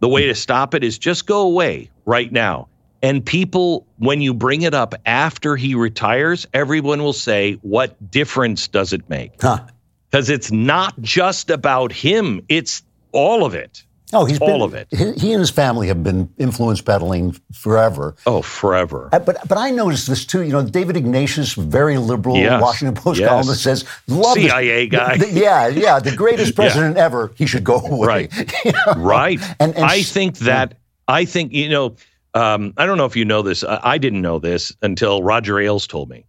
The 0.00 0.08
way 0.08 0.26
to 0.26 0.34
stop 0.34 0.74
it 0.74 0.84
is 0.84 0.98
just 0.98 1.26
go 1.26 1.42
away 1.42 1.90
right 2.04 2.30
now. 2.30 2.68
And 3.02 3.24
people, 3.24 3.86
when 3.98 4.20
you 4.20 4.32
bring 4.32 4.62
it 4.62 4.74
up 4.74 4.94
after 5.04 5.56
he 5.56 5.74
retires, 5.74 6.46
everyone 6.54 7.02
will 7.02 7.12
say, 7.12 7.54
What 7.62 8.10
difference 8.10 8.68
does 8.68 8.92
it 8.92 9.08
make? 9.10 9.32
Because 9.32 10.28
huh. 10.28 10.32
it's 10.34 10.50
not 10.50 11.00
just 11.00 11.50
about 11.50 11.92
him, 11.92 12.40
it's 12.48 12.82
all 13.12 13.44
of 13.44 13.54
it. 13.54 13.84
Oh, 14.12 14.24
he's 14.26 14.38
all 14.40 14.46
been, 14.46 14.60
of 14.60 14.74
it. 14.74 14.88
He 15.18 15.32
and 15.32 15.40
his 15.40 15.50
family 15.50 15.88
have 15.88 16.02
been 16.02 16.32
influence 16.38 16.80
peddling 16.80 17.32
forever. 17.52 18.14
Oh, 18.26 18.42
forever. 18.42 19.08
Uh, 19.12 19.18
but 19.18 19.38
but 19.48 19.56
I 19.56 19.70
noticed 19.70 20.08
this 20.08 20.26
too. 20.26 20.42
You 20.42 20.52
know, 20.52 20.62
David 20.62 20.96
Ignatius, 20.96 21.54
very 21.54 21.96
liberal 21.96 22.36
yes. 22.36 22.60
Washington 22.60 22.94
Post 22.94 23.20
yes. 23.20 23.28
columnist, 23.28 23.62
says, 23.62 23.84
"Love 24.06 24.34
CIA 24.34 24.86
this. 24.86 24.98
guy." 24.98 25.16
The, 25.16 25.26
the, 25.26 25.40
yeah, 25.40 25.66
yeah, 25.68 25.98
the 25.98 26.14
greatest 26.14 26.54
president 26.56 26.96
yeah. 26.96 27.04
ever. 27.04 27.32
He 27.36 27.46
should 27.46 27.64
go 27.64 27.80
away. 27.80 28.06
Right. 28.06 28.54
you 28.64 28.72
know? 28.72 28.92
Right. 28.96 29.40
And, 29.58 29.74
and, 29.74 29.84
I 29.84 30.02
think 30.02 30.38
that 30.38 30.78
I 31.08 31.24
think 31.24 31.52
you 31.52 31.68
know. 31.68 31.96
Um, 32.34 32.74
I 32.76 32.86
don't 32.86 32.98
know 32.98 33.04
if 33.04 33.14
you 33.14 33.24
know 33.24 33.42
this. 33.42 33.62
I, 33.62 33.80
I 33.82 33.98
didn't 33.98 34.20
know 34.20 34.38
this 34.38 34.72
until 34.82 35.22
Roger 35.22 35.58
Ailes 35.58 35.86
told 35.86 36.10
me. 36.10 36.24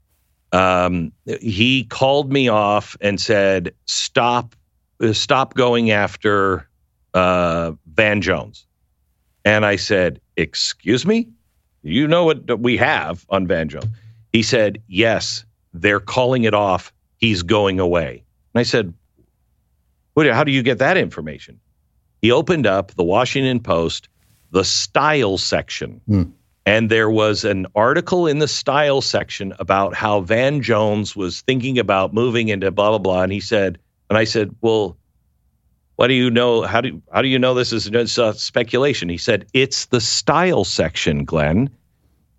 Um, 0.51 1.11
he 1.25 1.83
called 1.85 2.31
me 2.31 2.47
off 2.47 2.95
and 3.01 3.19
said, 3.19 3.73
"Stop, 3.85 4.55
uh, 5.01 5.13
stop 5.13 5.55
going 5.55 5.91
after." 5.91 6.69
Uh, 7.15 7.71
Van 7.93 8.21
Jones. 8.21 8.67
And 9.43 9.65
I 9.65 9.77
said, 9.77 10.21
Excuse 10.37 11.05
me? 11.05 11.29
You 11.81 12.07
know 12.07 12.25
what 12.25 12.59
we 12.59 12.77
have 12.77 13.25
on 13.29 13.47
Van 13.47 13.69
Jones? 13.69 13.85
He 14.31 14.43
said, 14.43 14.81
Yes, 14.87 15.45
they're 15.73 15.99
calling 15.99 16.43
it 16.43 16.53
off. 16.53 16.93
He's 17.17 17.41
going 17.41 17.79
away. 17.79 18.23
And 18.53 18.59
I 18.59 18.63
said, 18.63 18.93
How 20.15 20.43
do 20.43 20.51
you 20.51 20.61
get 20.61 20.77
that 20.79 20.97
information? 20.97 21.59
He 22.21 22.31
opened 22.31 22.67
up 22.67 22.91
the 22.95 23.03
Washington 23.03 23.59
Post, 23.59 24.09
the 24.51 24.63
style 24.63 25.37
section. 25.37 26.01
Hmm. 26.07 26.23
And 26.67 26.89
there 26.89 27.11
was 27.11 27.45
an 27.45 27.67
article 27.75 28.25
in 28.25 28.39
the 28.39 28.47
style 28.47 29.01
section 29.01 29.53
about 29.59 29.93
how 29.93 30.21
Van 30.21 30.63
Jones 30.63 31.15
was 31.15 31.41
thinking 31.41 31.77
about 31.77 32.11
moving 32.11 32.49
into 32.49 32.71
blah, 32.71 32.89
blah, 32.89 32.97
blah. 32.97 33.21
And 33.21 33.31
he 33.31 33.39
said, 33.39 33.77
and 34.09 34.17
I 34.17 34.23
said, 34.23 34.55
Well, 34.61 34.97
what 35.95 36.07
do 36.07 36.13
you 36.13 36.29
know? 36.29 36.63
How 36.63 36.81
do 36.81 37.01
how 37.11 37.21
do 37.21 37.27
you 37.27 37.39
know 37.39 37.53
this 37.53 37.71
is 37.71 37.89
just, 37.89 38.19
uh, 38.19 38.33
speculation? 38.33 39.09
He 39.09 39.17
said 39.17 39.45
it's 39.53 39.85
the 39.85 40.01
style 40.01 40.63
section, 40.63 41.25
Glenn. 41.25 41.69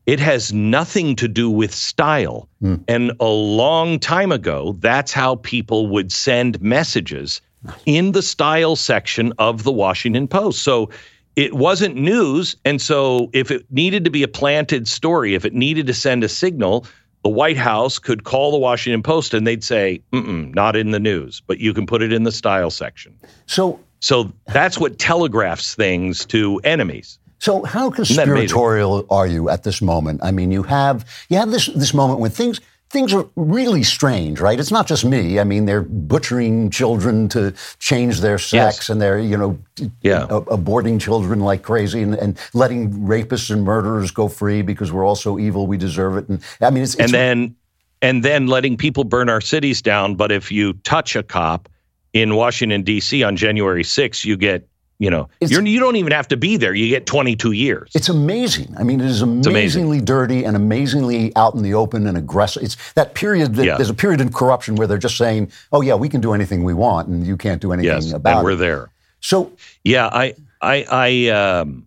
It 0.07 0.21
has 0.21 0.53
nothing 0.53 1.17
to 1.17 1.27
do 1.27 1.51
with 1.51 1.75
style. 1.75 2.49
Mm. 2.63 2.85
And 2.87 3.13
a 3.19 3.27
long 3.27 3.99
time 3.99 4.31
ago, 4.31 4.77
that's 4.79 5.13
how 5.13 5.37
people 5.37 5.89
would 5.89 6.13
send 6.13 6.61
messages 6.61 7.41
in 7.87 8.13
the 8.13 8.23
style 8.23 8.77
section 8.77 9.33
of 9.39 9.65
the 9.65 9.73
Washington 9.73 10.29
Post. 10.29 10.63
So 10.63 10.91
it 11.35 11.55
wasn't 11.55 11.97
news. 11.97 12.57
And 12.65 12.81
so 12.81 13.31
if 13.33 13.51
it 13.51 13.67
needed 13.71 14.05
to 14.05 14.11
be 14.11 14.23
a 14.23 14.29
planted 14.29 14.87
story, 14.87 15.35
if 15.35 15.45
it 15.45 15.55
needed 15.55 15.87
to 15.89 15.95
send 15.95 16.23
a 16.23 16.29
signal, 16.29 16.87
the 17.27 17.31
White 17.31 17.57
House 17.57 17.99
could 17.99 18.23
call 18.23 18.53
the 18.53 18.57
Washington 18.57 19.03
Post 19.03 19.35
and 19.35 19.45
they'd 19.45 19.65
say, 19.65 20.01
not 20.13 20.77
in 20.77 20.93
the 20.93 21.01
news, 21.01 21.43
but 21.49 21.59
you 21.59 21.75
can 21.75 21.85
put 21.85 22.01
it 22.01 22.13
in 22.13 22.23
the 22.23 22.31
style 22.31 22.71
section. 22.71 23.19
So, 23.47 23.81
so 23.99 24.33
that's 24.47 24.79
what 24.79 25.01
telegraphs 25.01 25.75
things 25.75 26.25
to 26.27 26.61
enemies. 26.63 27.19
So 27.41 27.65
how 27.65 27.91
conspiratorial 27.91 29.07
are 29.11 29.27
you 29.27 29.49
at 29.49 29.65
this 29.65 29.83
moment? 29.83 30.21
I 30.23 30.31
mean, 30.31 30.53
you 30.53 30.63
have 30.63 31.05
you 31.29 31.37
have 31.37 31.51
this 31.51 31.67
this 31.67 31.93
moment 31.93 32.21
when 32.21 32.31
things 32.31 32.61
things 32.97 33.13
are 33.13 33.29
really 33.37 33.83
strange, 33.83 34.41
right? 34.41 34.59
It's 34.59 34.71
not 34.71 34.87
just 34.87 35.05
me. 35.05 35.39
I 35.39 35.45
mean, 35.45 35.67
they're 35.67 35.83
butchering 35.83 36.71
children 36.71 37.29
to 37.29 37.53
change 37.79 38.21
their 38.21 38.39
sex, 38.39 38.77
yes. 38.77 38.89
and 38.89 39.03
they're 39.03 39.19
you 39.19 39.37
know, 39.37 39.59
yeah. 40.01 40.27
aborting 40.29 40.99
children 40.99 41.41
like 41.41 41.63
crazy, 41.63 42.01
and, 42.01 42.15
and, 42.15 42.39
letting 42.55 42.91
rapists 42.93 43.51
and 43.51 43.65
murderers 43.65 44.11
go 44.11 44.29
free 44.29 44.63
because 44.63 44.93
we're 44.93 45.05
all 45.05 45.15
so 45.15 45.39
evil 45.39 45.67
we 45.67 45.77
deserve 45.77 46.17
it. 46.17 46.27
And 46.31 46.43
I 46.63 46.71
mean, 46.71 46.85
it's, 46.85 46.95
it's 46.95 47.03
and 47.03 47.13
then 47.13 47.57
and 48.01 48.25
then 48.25 48.47
letting 48.47 48.79
people 48.79 49.05
burn 49.05 49.29
our 49.29 49.43
cities 49.43 49.83
down. 49.83 50.15
But 50.15 50.33
if 50.33 50.51
you 50.51 50.73
touch 50.85 51.17
a 51.17 51.23
cop 51.23 51.69
in 52.15 52.35
Washington 52.35 52.83
D.C. 52.83 53.23
on 53.23 53.37
January 53.37 53.83
6th, 53.83 54.25
you 54.25 54.39
get 54.39 54.67
you 54.99 55.11
know, 55.11 55.29
you're, 55.41 55.65
you 55.65 55.79
don't 55.79 55.97
even 55.97 56.13
have 56.13 56.29
to 56.29 56.37
be 56.37 56.57
there. 56.57 56.75
You 56.75 56.89
get 56.89 57.05
22 57.05 57.53
years. 57.53 57.91
It's 57.95 58.09
amazing. 58.09 58.75
I 58.79 58.83
mean, 58.83 59.01
it 59.01 59.07
is 59.07 59.21
amazingly 59.21 60.01
dirty 60.01 60.45
and 60.45 60.57
amazingly 60.57 61.35
out 61.37 61.55
in 61.55 61.63
the 61.63 61.75
open 61.75 62.07
and 62.07 62.17
aggressive. 62.17 62.63
It's 62.63 62.93
that 62.93 63.15
period. 63.15 63.57
That, 63.57 63.65
yeah. 63.67 63.77
There's 63.77 63.91
a 63.91 63.95
period 63.95 64.21
in 64.21 64.33
corruption 64.33 64.77
where 64.77 64.87
they're 64.87 64.97
just 64.97 65.19
saying, 65.19 65.53
"Oh 65.71 65.83
yeah, 65.83 65.95
we 65.95 66.09
can 66.09 66.23
do 66.23 66.33
anything 66.33 66.65
we 66.65 66.73
want, 66.73 67.09
and 67.09 67.27
you 67.27 67.37
can't 67.37 67.61
do 67.61 67.73
anything 67.73 67.91
yes, 67.91 68.13
about 68.13 68.39
and 68.39 68.45
we're 68.45 68.53
it." 68.53 68.57
there. 68.57 68.91
So 69.21 69.53
yeah, 69.85 70.07
I 70.07 70.35
I 70.63 70.87
I 70.91 71.29
um, 71.29 71.87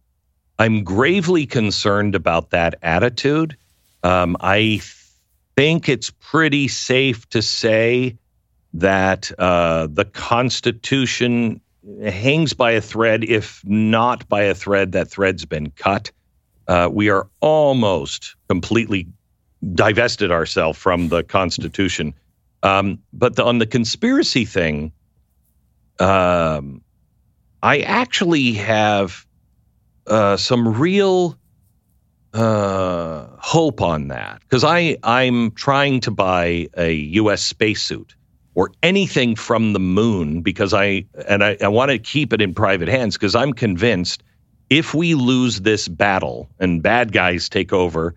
I'm 0.59 0.83
gravely 0.83 1.47
concerned 1.47 2.13
about 2.13 2.51
that 2.51 2.75
attitude. 2.83 3.57
Um, 4.03 4.37
I 4.39 4.81
think 5.55 5.89
it's 5.89 6.11
pretty 6.11 6.67
safe 6.67 7.27
to 7.29 7.41
say 7.41 8.17
that 8.73 9.31
uh, 9.39 9.87
the 9.91 10.05
Constitution 10.05 11.59
hangs 12.03 12.53
by 12.53 12.71
a 12.71 12.81
thread, 12.81 13.23
if 13.23 13.63
not 13.65 14.27
by 14.27 14.43
a 14.43 14.55
thread, 14.55 14.91
that 14.93 15.09
thread's 15.09 15.45
been 15.45 15.71
cut. 15.71 16.11
Uh, 16.67 16.89
we 16.91 17.09
are 17.09 17.27
almost 17.39 18.35
completely 18.47 19.07
divested 19.73 20.31
ourselves 20.31 20.77
from 20.77 21.09
the 21.09 21.23
Constitution. 21.23 22.13
Um, 22.63 22.99
but 23.13 23.35
the, 23.35 23.43
on 23.43 23.57
the 23.57 23.65
conspiracy 23.65 24.45
thing, 24.45 24.91
um, 25.99 26.81
I 27.63 27.79
actually 27.79 28.53
have 28.53 29.25
uh, 30.07 30.37
some 30.37 30.79
real 30.79 31.37
uh, 32.33 33.27
hope 33.39 33.81
on 33.81 34.09
that 34.09 34.41
because 34.41 34.63
I 34.63 34.97
I'm 35.03 35.51
trying 35.51 36.01
to 36.01 36.11
buy 36.11 36.67
a 36.77 36.93
U.S. 36.93 37.41
spacesuit 37.41 38.15
or 38.59 38.69
anything 38.83 39.37
from 39.37 39.71
the 39.71 39.79
moon 39.79 40.41
because 40.41 40.73
I 40.73 41.05
and 41.29 41.45
I, 41.45 41.55
I 41.61 41.69
want 41.69 41.91
to 41.91 41.97
keep 41.97 42.33
it 42.33 42.41
in 42.41 42.53
private 42.53 42.89
hands 42.89 43.15
because 43.15 43.33
I'm 43.33 43.53
convinced 43.53 44.21
if 44.69 44.93
we 44.93 45.15
lose 45.15 45.61
this 45.61 45.87
battle 45.87 46.49
and 46.59 46.83
bad 46.83 47.13
guys 47.13 47.47
take 47.47 47.71
over 47.71 48.15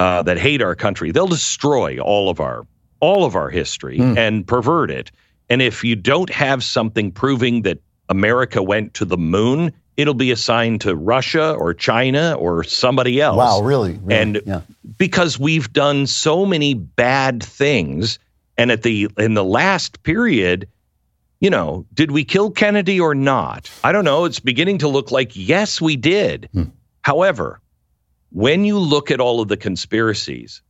uh, 0.00 0.24
that 0.24 0.36
hate 0.36 0.62
our 0.62 0.74
country, 0.74 1.12
they'll 1.12 1.28
destroy 1.28 2.00
all 2.00 2.28
of 2.28 2.40
our 2.40 2.66
all 2.98 3.24
of 3.24 3.36
our 3.36 3.50
history 3.50 3.98
mm. 3.98 4.18
and 4.18 4.44
pervert 4.44 4.90
it. 4.90 5.12
And 5.48 5.62
if 5.62 5.84
you 5.84 5.94
don't 5.94 6.30
have 6.30 6.64
something 6.64 7.12
proving 7.12 7.62
that 7.62 7.78
America 8.08 8.64
went 8.64 8.94
to 8.94 9.04
the 9.04 9.16
moon, 9.16 9.72
it'll 9.96 10.12
be 10.14 10.32
assigned 10.32 10.80
to 10.80 10.96
Russia 10.96 11.52
or 11.52 11.72
China 11.72 12.32
or 12.32 12.64
somebody 12.64 13.20
else. 13.20 13.36
Wow, 13.36 13.60
really? 13.60 13.92
really? 14.02 14.20
And 14.20 14.42
yeah. 14.44 14.62
because 14.98 15.38
we've 15.38 15.72
done 15.72 16.08
so 16.08 16.44
many 16.44 16.74
bad 16.74 17.44
things 17.44 18.18
and 18.56 18.70
at 18.70 18.82
the 18.82 19.08
in 19.18 19.34
the 19.34 19.44
last 19.44 20.02
period, 20.02 20.68
you 21.40 21.50
know, 21.50 21.86
did 21.94 22.10
we 22.10 22.24
kill 22.24 22.50
Kennedy 22.50 23.00
or 23.00 23.14
not? 23.14 23.70
I 23.82 23.92
don't 23.92 24.04
know. 24.04 24.24
It's 24.24 24.40
beginning 24.40 24.78
to 24.78 24.88
look 24.88 25.10
like 25.10 25.32
yes, 25.34 25.80
we 25.80 25.96
did. 25.96 26.48
Hmm. 26.52 26.64
However, 27.02 27.60
when 28.30 28.64
you 28.64 28.78
look 28.78 29.10
at 29.10 29.20
all 29.20 29.40
of 29.40 29.48
the 29.48 29.56
conspiracies, 29.56 30.62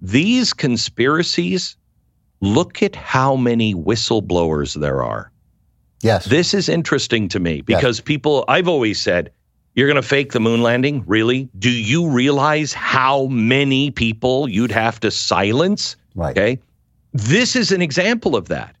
these 0.00 0.52
conspiracies, 0.52 1.76
look 2.40 2.82
at 2.82 2.96
how 2.96 3.36
many 3.36 3.74
whistleblowers 3.74 4.78
there 4.78 5.02
are. 5.02 5.30
Yes. 6.02 6.26
This 6.26 6.54
is 6.54 6.68
interesting 6.68 7.28
to 7.28 7.40
me 7.40 7.62
because 7.62 7.98
yes. 7.98 8.04
people, 8.04 8.44
I've 8.48 8.68
always 8.68 9.00
said, 9.00 9.32
you're 9.74 9.86
going 9.86 9.96
to 9.96 10.08
fake 10.08 10.32
the 10.32 10.40
moon 10.40 10.62
landing? 10.62 11.04
Really? 11.06 11.48
Do 11.58 11.70
you 11.70 12.08
realize 12.08 12.72
how 12.72 13.26
many 13.26 13.90
people 13.90 14.48
you'd 14.48 14.72
have 14.72 15.00
to 15.00 15.10
silence? 15.10 15.96
Right. 16.14 16.30
Okay. 16.30 16.58
This 17.16 17.56
is 17.56 17.72
an 17.72 17.80
example 17.80 18.36
of 18.36 18.48
that. 18.48 18.76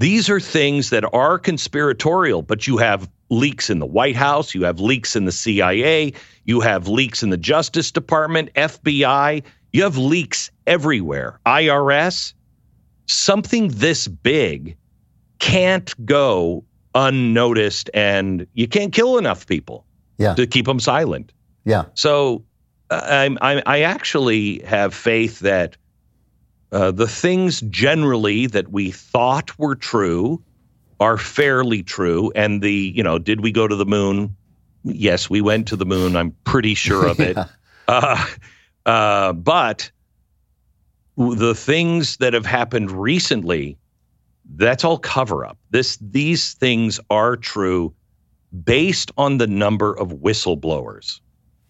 These 0.00 0.28
are 0.28 0.40
things 0.40 0.90
that 0.90 1.04
are 1.14 1.38
conspiratorial, 1.38 2.42
but 2.42 2.66
you 2.66 2.78
have 2.78 3.08
leaks 3.30 3.70
in 3.70 3.78
the 3.78 3.86
White 3.86 4.16
House, 4.16 4.56
you 4.56 4.64
have 4.64 4.80
leaks 4.80 5.14
in 5.14 5.24
the 5.24 5.30
CIA, 5.30 6.12
you 6.44 6.60
have 6.60 6.88
leaks 6.88 7.22
in 7.22 7.30
the 7.30 7.36
Justice 7.36 7.92
Department, 7.92 8.52
FBI, 8.54 9.44
you 9.72 9.82
have 9.84 9.96
leaks 9.96 10.50
everywhere. 10.66 11.38
IRS, 11.46 12.34
something 13.06 13.68
this 13.68 14.08
big 14.08 14.76
can't 15.38 15.94
go 16.04 16.64
unnoticed 16.96 17.88
and 17.94 18.48
you 18.54 18.66
can't 18.66 18.92
kill 18.92 19.16
enough 19.16 19.46
people 19.46 19.86
yeah. 20.18 20.34
to 20.34 20.44
keep 20.44 20.66
them 20.66 20.80
silent. 20.80 21.32
Yeah. 21.64 21.84
So 21.94 22.42
uh, 22.90 23.00
I'm, 23.04 23.38
I, 23.40 23.62
I 23.64 23.82
actually 23.82 24.60
have 24.64 24.92
faith 24.92 25.38
that 25.40 25.76
uh, 26.72 26.90
the 26.90 27.06
things 27.06 27.60
generally 27.62 28.46
that 28.46 28.70
we 28.70 28.90
thought 28.90 29.56
were 29.58 29.76
true 29.76 30.42
are 31.00 31.18
fairly 31.18 31.82
true. 31.82 32.32
And 32.34 32.62
the, 32.62 32.72
you 32.72 33.02
know, 33.02 33.18
did 33.18 33.42
we 33.42 33.52
go 33.52 33.68
to 33.68 33.76
the 33.76 33.86
moon? 33.86 34.36
Yes, 34.84 35.28
we 35.30 35.40
went 35.40 35.68
to 35.68 35.76
the 35.76 35.86
moon. 35.86 36.16
I'm 36.16 36.34
pretty 36.44 36.74
sure 36.74 37.06
of 37.06 37.20
it. 37.20 37.36
yeah. 37.36 37.46
uh, 37.88 38.26
uh, 38.86 39.32
but 39.32 39.90
the 41.16 41.54
things 41.54 42.16
that 42.18 42.32
have 42.34 42.46
happened 42.46 42.90
recently, 42.90 43.76
that's 44.56 44.84
all 44.84 44.98
cover 44.98 45.44
up. 45.44 45.58
This, 45.70 45.98
these 46.00 46.54
things 46.54 47.00
are 47.10 47.36
true 47.36 47.94
based 48.64 49.10
on 49.16 49.38
the 49.38 49.46
number 49.46 49.96
of 49.96 50.08
whistleblowers. 50.08 51.20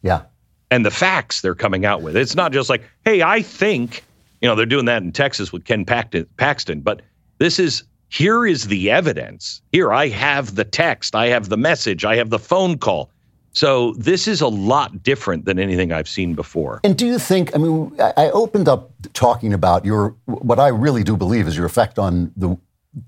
Yeah. 0.02 0.22
And 0.70 0.84
the 0.84 0.90
facts 0.90 1.40
they're 1.40 1.54
coming 1.54 1.84
out 1.84 2.02
with. 2.02 2.16
It's 2.16 2.34
not 2.34 2.52
just 2.52 2.68
like, 2.68 2.82
hey, 3.04 3.22
I 3.22 3.40
think 3.40 4.04
you 4.46 4.50
know, 4.52 4.54
they're 4.54 4.64
doing 4.64 4.84
that 4.84 5.02
in 5.02 5.10
Texas 5.10 5.52
with 5.52 5.64
Ken 5.64 5.84
Paxton, 5.84 6.80
but 6.80 7.02
this 7.38 7.58
is 7.58 7.82
here 8.10 8.46
is 8.46 8.68
the 8.68 8.92
evidence. 8.92 9.60
Here, 9.72 9.92
I 9.92 10.06
have 10.06 10.54
the 10.54 10.62
text, 10.62 11.16
I 11.16 11.26
have 11.26 11.48
the 11.48 11.56
message, 11.56 12.04
I 12.04 12.14
have 12.14 12.30
the 12.30 12.38
phone 12.38 12.78
call. 12.78 13.10
So 13.50 13.94
this 13.94 14.28
is 14.28 14.40
a 14.40 14.46
lot 14.46 15.02
different 15.02 15.46
than 15.46 15.58
anything 15.58 15.90
I've 15.90 16.08
seen 16.08 16.34
before. 16.34 16.80
And 16.84 16.96
do 16.96 17.08
you 17.08 17.18
think? 17.18 17.56
I 17.56 17.58
mean, 17.58 17.92
I 17.98 18.30
opened 18.30 18.68
up 18.68 18.92
talking 19.14 19.52
about 19.52 19.84
your 19.84 20.14
what 20.26 20.60
I 20.60 20.68
really 20.68 21.02
do 21.02 21.16
believe 21.16 21.48
is 21.48 21.56
your 21.56 21.66
effect 21.66 21.98
on 21.98 22.30
the 22.36 22.56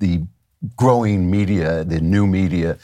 the 0.00 0.24
growing 0.74 1.30
media, 1.30 1.84
the 1.84 2.00
new 2.00 2.26
media. 2.26 2.78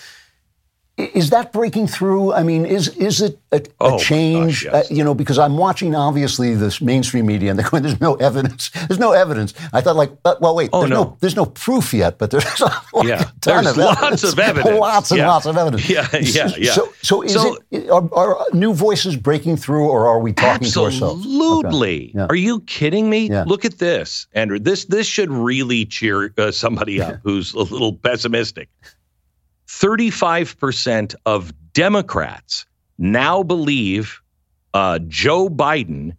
Is 0.97 1.31
that 1.31 1.53
breaking 1.53 1.89
through? 1.89 2.33
I 2.33 2.45
mean, 2.45 2.65
is 2.65 2.87
is 2.89 3.21
it 3.21 3.41
a, 3.51 3.61
oh, 3.81 3.99
change? 3.99 4.63
Gosh, 4.63 4.73
yes. 4.73 4.91
uh, 4.91 4.95
you 4.95 5.03
know, 5.03 5.13
because 5.13 5.41
I'm 5.41 5.57
watching 5.57 5.93
obviously 5.97 6.55
this 6.55 6.81
mainstream 6.81 7.27
media, 7.27 7.51
and 7.51 7.59
they're 7.59 7.69
going, 7.71 7.83
"There's 7.83 8.01
no 8.01 8.15
evidence. 8.15 8.71
There's 8.71 9.01
no 9.01 9.11
evidence." 9.11 9.55
I 9.73 9.81
thought, 9.81 9.97
like, 9.97 10.13
uh, 10.25 10.37
well, 10.41 10.55
wait, 10.55 10.71
oh, 10.73 10.83
there's 10.83 10.91
no. 10.91 11.03
no. 11.03 11.17
there's 11.19 11.35
no 11.35 11.47
proof 11.47 11.93
yet, 11.93 12.19
but 12.19 12.31
there's 12.31 12.45
a 12.61 12.83
yeah, 13.03 13.29
there's 13.43 13.67
of 13.67 13.77
lots 13.77 14.03
evidence. 14.03 14.23
of 14.23 14.39
evidence, 14.39 14.79
lots 14.79 15.11
and 15.11 15.19
yeah. 15.19 15.29
lots 15.29 15.47
of 15.47 15.57
evidence. 15.57 15.91
Yeah, 15.91 16.07
yeah, 16.13 16.53
yeah. 16.57 16.73
So, 16.75 16.93
so 17.03 17.23
is 17.23 17.33
so, 17.33 17.59
it 17.73 17.91
are, 17.91 18.09
are, 18.15 18.47
new 18.53 18.73
voices 18.73 19.17
breaking 19.17 19.57
through, 19.57 19.89
or 19.89 20.07
are 20.07 20.21
we 20.21 20.33
talking 20.33 20.67
absolutely. 20.67 21.01
to 21.01 21.05
ourselves? 21.07 21.27
Absolutely. 21.27 22.11
Okay. 22.11 22.13
Yeah. 22.15 22.27
Are 22.31 22.37
you 22.37 22.61
kidding 22.61 23.11
me? 23.11 23.29
Yeah. 23.31 23.43
Look 23.49 23.65
at 23.65 23.81
this, 23.81 24.29
Andrew. 24.33 24.61
This 24.61 24.85
this 24.85 25.09
should 25.09 25.33
really 25.33 25.87
cheer 25.87 26.33
uh, 26.39 26.53
somebody 26.53 27.03
up 27.03 27.19
who's 27.25 27.53
a 27.53 27.59
little 27.59 27.95
pessimistic. 27.95 28.69
35% 29.81 31.15
of 31.27 31.53
Democrats 31.73 32.65
now 32.97 33.43
believe 33.43 34.21
uh, 34.73 35.01
Joe 35.09 35.49
Biden 35.49 36.17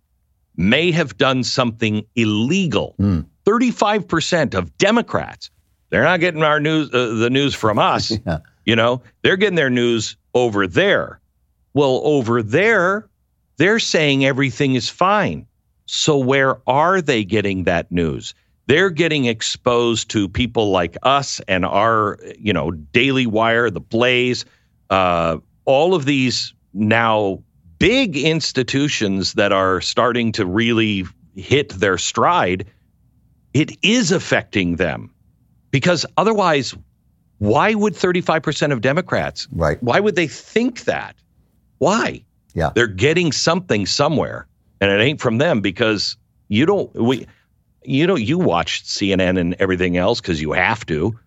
may 0.58 0.92
have 0.92 1.18
done 1.18 1.44
something 1.44 2.06
illegal. 2.16 2.96
Mm. 3.00 3.26
35% 3.46 4.56
of 4.56 4.78
Democrats, 4.78 5.50
they're 5.90 6.04
not 6.04 6.20
getting 6.20 6.44
our 6.44 6.60
news, 6.60 6.90
uh, 6.94 7.14
the 7.16 7.30
news 7.30 7.56
from 7.56 7.80
us. 7.80 8.12
yeah. 8.26 8.40
You 8.66 8.76
know, 8.76 9.02
they're 9.22 9.38
getting 9.38 9.56
their 9.56 9.70
news 9.70 10.18
over 10.34 10.68
there. 10.68 11.20
Well, 11.74 12.02
over 12.04 12.44
there, 12.44 13.08
they're 13.58 13.80
saying 13.80 14.26
everything 14.26 14.76
is 14.76 14.90
fine. 14.90 15.48
So 15.86 16.18
where 16.18 16.58
are 16.68 17.02
they 17.02 17.24
getting 17.24 17.66
that 17.66 17.92
news? 17.92 18.34
They're 18.68 18.90
getting 18.90 19.26
exposed 19.26 20.10
to 20.12 20.28
people 20.28 20.72
like 20.72 20.98
us 21.04 21.40
and 21.48 21.66
our, 21.66 22.18
you 22.38 22.54
know, 22.54 22.72
Daily 22.72 23.28
Wire, 23.28 23.70
the 23.70 23.80
Blaze, 23.80 24.46
uh, 24.90 25.38
all 25.66 25.94
of 25.94 26.06
these 26.06 26.54
now 26.74 27.44
big 27.80 28.18
institutions 28.18 29.34
that 29.34 29.52
are 29.52 29.82
starting 29.82 30.32
to 30.34 30.46
really 30.46 31.06
hit 31.36 31.70
their 31.70 31.98
stride. 31.98 32.66
It 33.54 33.78
is 33.84 34.12
affecting 34.12 34.78
them 34.78 35.12
because 35.72 36.06
otherwise, 36.18 36.76
why 37.40 37.74
would 37.74 37.94
35% 37.94 38.72
of 38.72 38.82
Democrats? 38.82 39.48
Right. 39.52 39.82
Why 39.84 40.00
would 40.00 40.16
they 40.16 40.28
think 40.28 40.86
that? 40.86 41.16
Why? 41.78 42.24
Yeah. 42.54 42.72
They're 42.74 42.88
getting 42.88 43.32
something 43.32 43.86
somewhere 43.86 44.48
and 44.82 44.90
it 44.92 45.04
ain't 45.04 45.22
from 45.22 45.38
them 45.38 45.62
because 45.62 46.18
you 46.48 46.66
don't 46.66 46.94
we 46.96 47.28
you 47.88 48.08
know, 48.08 48.16
you 48.16 48.38
watch 48.38 48.84
CNN 48.84 49.40
and 49.40 49.56
everything 49.60 49.98
else 49.98 50.22
because 50.22 50.42
you 50.42 50.52
have 50.54 50.86
to. 50.88 51.18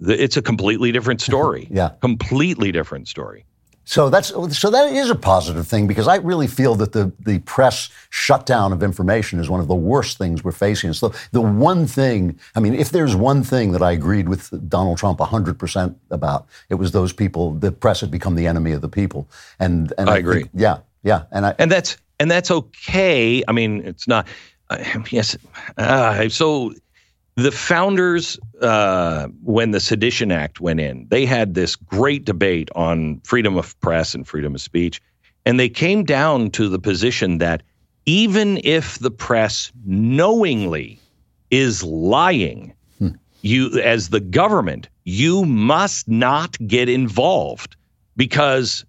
It's 0.00 0.36
a 0.36 0.42
completely 0.42 0.92
different 0.92 1.20
story. 1.30 1.68
yeah, 1.70 1.90
completely 2.00 2.72
different 2.72 3.08
story. 3.08 3.44
So 3.86 4.08
that's 4.08 4.28
so 4.58 4.70
that 4.70 4.92
is 4.92 5.10
a 5.10 5.14
positive 5.14 5.66
thing 5.66 5.86
because 5.86 6.08
I 6.08 6.16
really 6.16 6.46
feel 6.46 6.74
that 6.76 6.92
the 6.92 7.12
the 7.20 7.40
press 7.40 7.90
shutdown 8.08 8.72
of 8.72 8.82
information 8.82 9.38
is 9.38 9.50
one 9.50 9.60
of 9.60 9.68
the 9.68 9.74
worst 9.74 10.16
things 10.16 10.42
we're 10.42 10.52
facing. 10.52 10.94
So 10.94 11.12
the 11.32 11.42
one 11.42 11.86
thing, 11.86 12.38
I 12.54 12.60
mean, 12.60 12.74
if 12.74 12.90
there's 12.90 13.14
one 13.14 13.42
thing 13.42 13.72
that 13.72 13.82
I 13.82 13.92
agreed 13.92 14.28
with 14.28 14.68
Donald 14.70 14.96
Trump 14.96 15.18
100% 15.18 15.94
about, 16.10 16.46
it 16.70 16.76
was 16.76 16.92
those 16.92 17.12
people, 17.12 17.52
the 17.52 17.72
press 17.72 18.00
had 18.00 18.10
become 18.10 18.36
the 18.36 18.46
enemy 18.46 18.72
of 18.72 18.80
the 18.80 18.88
people. 18.88 19.28
And, 19.58 19.92
and 19.98 20.08
I, 20.08 20.14
I 20.14 20.18
agree. 20.18 20.42
Think, 20.42 20.50
yeah, 20.54 20.78
yeah. 21.02 21.24
And 21.30 21.44
I, 21.44 21.54
and 21.58 21.70
that's, 21.70 21.98
and 22.18 22.30
that's 22.30 22.50
okay. 22.50 23.42
I 23.46 23.52
mean, 23.52 23.82
it's 23.84 24.08
not, 24.08 24.26
yes. 25.10 25.36
Uh, 25.76 26.28
so 26.28 26.72
the 27.36 27.52
founders, 27.52 28.38
uh, 28.60 29.28
when 29.42 29.72
the 29.72 29.80
Sedition 29.80 30.30
Act 30.30 30.60
went 30.60 30.80
in, 30.80 31.06
they 31.08 31.26
had 31.26 31.54
this 31.54 31.76
great 31.76 32.24
debate 32.24 32.70
on 32.74 33.20
freedom 33.24 33.56
of 33.56 33.78
press 33.80 34.14
and 34.14 34.26
freedom 34.26 34.54
of 34.54 34.60
speech. 34.60 35.00
And 35.44 35.58
they 35.58 35.68
came 35.68 36.04
down 36.04 36.50
to 36.52 36.68
the 36.68 36.78
position 36.78 37.38
that 37.38 37.62
even 38.06 38.60
if 38.64 38.98
the 38.98 39.10
press 39.10 39.72
knowingly 39.84 40.98
is 41.50 41.82
lying, 41.82 42.72
hmm. 42.98 43.08
you, 43.42 43.80
as 43.80 44.10
the 44.10 44.20
government, 44.20 44.88
you 45.04 45.44
must 45.44 46.08
not 46.08 46.56
get 46.66 46.88
involved 46.88 47.76
because 48.16 48.84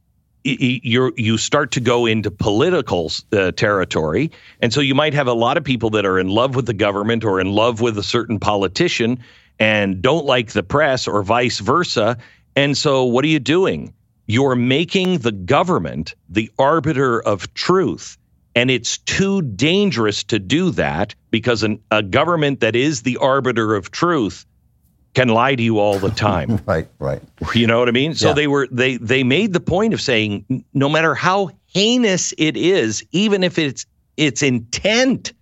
you 0.45 1.13
you 1.17 1.37
start 1.37 1.71
to 1.71 1.79
go 1.79 2.05
into 2.05 2.29
political 2.29 3.11
uh, 3.33 3.51
territory, 3.51 4.31
and 4.61 4.71
so 4.71 4.79
you 4.79 4.93
might 4.93 5.13
have 5.13 5.27
a 5.27 5.33
lot 5.33 5.57
of 5.57 5.63
people 5.63 5.89
that 5.91 6.05
are 6.05 6.19
in 6.19 6.29
love 6.29 6.55
with 6.55 6.67
the 6.67 6.73
government 6.73 7.23
or 7.23 7.39
in 7.39 7.51
love 7.51 7.81
with 7.81 7.97
a 7.97 8.03
certain 8.03 8.39
politician 8.39 9.19
and 9.59 10.01
don't 10.01 10.25
like 10.25 10.51
the 10.51 10.63
press, 10.63 11.07
or 11.07 11.23
vice 11.23 11.59
versa. 11.59 12.17
And 12.55 12.77
so, 12.77 13.05
what 13.05 13.25
are 13.25 13.29
you 13.29 13.39
doing? 13.39 13.93
You're 14.27 14.55
making 14.55 15.19
the 15.19 15.31
government 15.31 16.15
the 16.29 16.51
arbiter 16.57 17.21
of 17.21 17.53
truth. 17.53 18.17
And 18.57 18.71
it's 18.71 18.99
too 18.99 19.41
dangerous 19.41 20.23
to 20.25 20.39
do 20.39 20.71
that 20.71 21.13
because 21.29 21.63
an, 21.63 21.81
a 21.91 22.01
government 22.01 22.61
that 22.61 22.75
is 22.75 23.01
the 23.01 23.17
arbiter 23.17 23.75
of 23.75 23.91
truth 23.91 24.45
can 25.15 25.29
lie 25.29 25.55
to 25.55 25.63
you 25.63 25.79
all 25.79 25.97
the 25.97 26.09
time. 26.11 26.61
right, 26.67 26.87
right. 26.99 27.21
You 27.55 27.65
know 27.65 27.79
what 27.79 27.87
I 27.87 27.91
mean? 27.91 28.13
So 28.13 28.27
yeah. 28.27 28.33
they 28.33 28.47
were 28.47 28.67
they 28.69 28.97
they 28.97 29.23
made 29.23 29.53
the 29.53 29.59
point 29.59 29.93
of 29.93 30.01
saying 30.01 30.65
no 30.73 30.87
matter 30.87 31.15
how 31.15 31.49
heinous 31.65 32.33
it 32.37 32.55
is, 32.55 33.03
even 33.11 33.43
if 33.43 33.57
it's 33.57 33.85
its 34.17 34.43
intent 34.43 35.33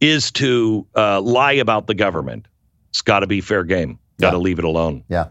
is 0.00 0.30
to 0.32 0.86
uh, 0.96 1.20
lie 1.20 1.52
about 1.52 1.86
the 1.86 1.94
government, 1.94 2.46
it's 2.88 3.02
got 3.02 3.20
to 3.20 3.26
be 3.26 3.40
fair 3.42 3.64
game. 3.64 3.98
Got 4.18 4.30
to 4.30 4.36
yeah. 4.36 4.42
leave 4.42 4.58
it 4.58 4.64
alone. 4.64 5.04
Yeah. 5.08 5.28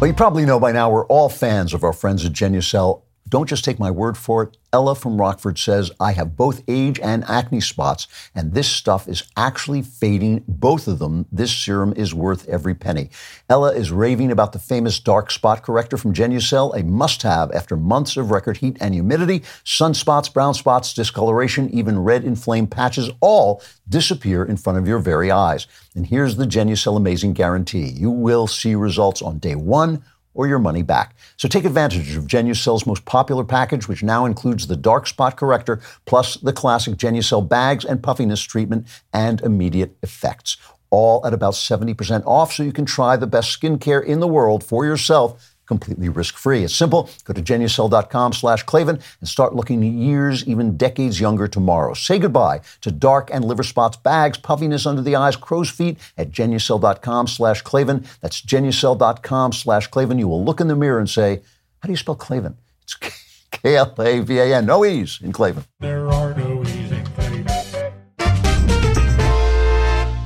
Well, 0.00 0.06
you 0.06 0.14
probably 0.14 0.46
know 0.46 0.60
by 0.60 0.72
now 0.72 0.90
we're 0.90 1.06
all 1.06 1.28
fans 1.28 1.74
of 1.74 1.82
our 1.82 1.92
friends 1.92 2.24
at 2.24 2.32
Genucel 2.32 3.02
don't 3.28 3.48
just 3.48 3.64
take 3.64 3.78
my 3.78 3.90
word 3.90 4.16
for 4.16 4.42
it. 4.42 4.56
Ella 4.72 4.94
from 4.94 5.18
Rockford 5.18 5.58
says, 5.58 5.90
I 5.98 6.12
have 6.12 6.36
both 6.36 6.62
age 6.68 7.00
and 7.00 7.24
acne 7.24 7.60
spots, 7.60 8.06
and 8.34 8.52
this 8.52 8.68
stuff 8.68 9.08
is 9.08 9.22
actually 9.36 9.80
fading 9.80 10.44
both 10.46 10.86
of 10.86 10.98
them. 10.98 11.26
This 11.32 11.50
serum 11.50 11.94
is 11.96 12.14
worth 12.14 12.46
every 12.48 12.74
penny. 12.74 13.08
Ella 13.48 13.72
is 13.72 13.90
raving 13.90 14.30
about 14.30 14.52
the 14.52 14.58
famous 14.58 15.00
dark 15.00 15.30
spot 15.30 15.62
corrector 15.62 15.96
from 15.96 16.12
Genucel, 16.12 16.78
a 16.78 16.84
must 16.84 17.22
have 17.22 17.50
after 17.52 17.76
months 17.76 18.16
of 18.18 18.30
record 18.30 18.58
heat 18.58 18.76
and 18.80 18.92
humidity. 18.92 19.40
Sunspots, 19.64 20.32
brown 20.32 20.52
spots, 20.52 20.92
discoloration, 20.92 21.70
even 21.70 21.98
red 21.98 22.24
inflamed 22.24 22.70
patches 22.70 23.10
all 23.20 23.62
disappear 23.88 24.44
in 24.44 24.58
front 24.58 24.78
of 24.78 24.86
your 24.86 24.98
very 24.98 25.30
eyes. 25.30 25.66
And 25.94 26.06
here's 26.06 26.36
the 26.36 26.46
Genucel 26.46 26.96
amazing 26.96 27.32
guarantee 27.32 27.88
you 27.88 28.10
will 28.10 28.46
see 28.46 28.74
results 28.74 29.22
on 29.22 29.38
day 29.38 29.54
one 29.54 30.04
or 30.38 30.46
your 30.46 30.60
money 30.60 30.82
back. 30.82 31.16
So 31.36 31.48
take 31.48 31.64
advantage 31.64 32.16
of 32.16 32.28
Genucel's 32.28 32.86
most 32.86 33.04
popular 33.04 33.42
package, 33.42 33.88
which 33.88 34.04
now 34.04 34.24
includes 34.24 34.68
the 34.68 34.76
dark 34.76 35.08
spot 35.08 35.36
corrector, 35.36 35.80
plus 36.06 36.34
the 36.36 36.52
classic 36.52 36.94
Genucel 36.94 37.46
bags 37.46 37.84
and 37.84 38.00
puffiness 38.00 38.40
treatment 38.40 38.86
and 39.12 39.40
immediate 39.40 39.96
effects. 40.00 40.56
All 40.90 41.26
at 41.26 41.34
about 41.34 41.54
70% 41.54 42.24
off, 42.24 42.52
so 42.52 42.62
you 42.62 42.72
can 42.72 42.86
try 42.86 43.16
the 43.16 43.26
best 43.26 43.60
skincare 43.60 44.02
in 44.02 44.20
the 44.20 44.28
world 44.28 44.62
for 44.62 44.86
yourself 44.86 45.56
completely 45.68 46.08
risk-free. 46.08 46.64
It's 46.64 46.74
simple. 46.74 47.08
Go 47.24 47.34
to 47.34 47.42
genucel.com 47.42 48.32
slash 48.32 48.64
Klavan 48.64 48.98
and 49.20 49.28
start 49.28 49.54
looking 49.54 49.82
years, 49.82 50.44
even 50.48 50.76
decades 50.76 51.20
younger 51.20 51.46
tomorrow. 51.46 51.94
Say 51.94 52.18
goodbye 52.18 52.62
to 52.80 52.90
dark 52.90 53.30
and 53.32 53.44
liver 53.44 53.62
spots, 53.62 53.96
bags, 53.96 54.38
puffiness 54.38 54.86
under 54.86 55.02
the 55.02 55.14
eyes, 55.14 55.36
crow's 55.36 55.70
feet 55.70 55.98
at 56.16 56.32
genucel.com 56.32 57.28
slash 57.28 57.62
Klavan. 57.62 58.04
That's 58.20 58.42
genucel.com 58.42 59.52
slash 59.52 59.86
Klavan. 59.86 60.18
You 60.18 60.26
will 60.26 60.44
look 60.44 60.60
in 60.60 60.68
the 60.68 60.76
mirror 60.76 60.98
and 60.98 61.08
say, 61.08 61.42
how 61.80 61.86
do 61.86 61.92
you 61.92 61.96
spell 61.96 62.16
Klavan? 62.16 62.56
It's 62.82 62.94
K-L-A-V-A-N. 63.50 64.66
No 64.66 64.84
E's 64.84 65.20
in 65.22 65.32
Klavan. 65.32 65.64
There 65.80 66.08
are 66.08 66.34
no 66.34 66.62
E's 66.62 66.90
in 66.90 67.04
Klavan. 67.04 67.46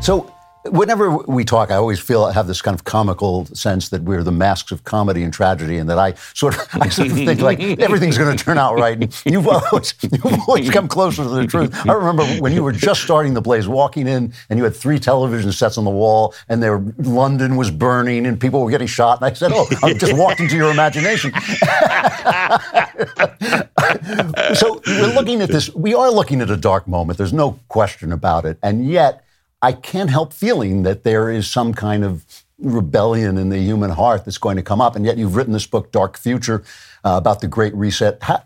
So 0.03 0.32
whenever 0.65 1.11
we 1.11 1.45
talk, 1.45 1.71
I 1.71 1.77
always 1.77 1.99
feel 1.99 2.25
I 2.25 2.33
have 2.33 2.47
this 2.47 2.63
kind 2.63 2.75
of 2.75 2.85
comical 2.85 3.47
sense 3.47 3.89
that 3.89 4.03
we're 4.03 4.23
the 4.23 4.33
masks 4.33 4.71
of 4.71 4.85
comedy 4.85 5.23
and 5.23 5.33
tragedy, 5.33 5.77
and 5.77 5.89
that 5.91 5.99
I 5.99 6.15
sort 6.35 6.55
of, 6.55 6.69
I 6.81 6.89
sort 6.89 7.09
of 7.09 7.17
think 7.17 7.41
like 7.41 7.61
everything's 7.81 8.19
going 8.19 8.37
to 8.37 8.45
turn 8.45 8.59
out 8.59 8.79
right. 8.79 8.97
And 8.97 9.23
you've 9.25 9.49
always, 9.49 9.95
you've 10.03 10.49
always 10.49 10.71
come 10.71 10.89
closer 10.89 11.25
to 11.25 11.29
the 11.29 11.47
truth. 11.47 11.75
I 11.87 11.93
remember 11.93 12.25
when 12.41 12.53
you 12.53 12.63
were 12.63 12.73
just 12.73 13.03
starting 13.03 13.35
the 13.35 13.41
Blaze, 13.41 13.67
walking 13.67 14.07
in, 14.07 14.33
and 14.51 14.59
you 14.59 14.65
had 14.65 14.75
three 14.75 14.99
television 14.99 15.53
sets 15.53 15.79
on 15.79 15.85
the 15.85 15.91
wall, 15.91 16.35
and 16.49 16.63
there 16.63 16.79
London 16.99 17.57
was 17.57 17.71
burning, 17.71 18.27
and 18.27 18.41
people 18.41 18.63
were 18.63 18.71
getting 18.71 18.87
shot. 18.87 19.21
And 19.21 19.31
I 19.31 19.33
said, 19.33 19.53
"Oh, 19.55 19.69
I 19.83 19.95
just 19.95 20.17
walked 20.17 20.41
into 20.41 20.57
your 20.57 20.71
imagination." 20.71 21.33
so 24.55 24.81
we're 24.87 25.15
looking 25.15 25.43
at 25.43 25.49
this. 25.49 25.75
We 25.75 25.95
are 25.95 26.11
looking 26.11 26.41
at 26.41 26.51
a 26.51 26.57
dark 26.57 26.87
moment. 26.87 27.19
There's 27.19 27.33
no 27.33 27.59
question 27.69 28.13
about 28.13 28.45
it, 28.45 28.59
and 28.63 28.89
yet 28.89 29.25
I 29.63 29.73
can't 29.73 30.11
help 30.11 30.33
feeling 30.33 30.83
that 30.83 31.05
there 31.05 31.31
is 31.31 31.49
some 31.49 31.73
kind 31.73 32.05
of 32.05 32.45
rebellion 32.59 33.39
in 33.39 33.49
the 33.49 33.59
human 33.59 33.91
heart 33.91 34.25
that's 34.25 34.39
going 34.39 34.57
to 34.57 34.63
come 34.63 34.81
up. 34.81 34.97
And 34.97 35.05
yet 35.05 35.17
you've 35.17 35.37
written 35.37 35.53
this 35.53 35.67
book, 35.67 35.93
Dark 35.93 36.19
Future, 36.19 36.65
uh, 37.05 37.15
about 37.17 37.41
the 37.41 37.49
Great 37.49 37.75
Reset. 37.75 38.23
How, 38.23 38.43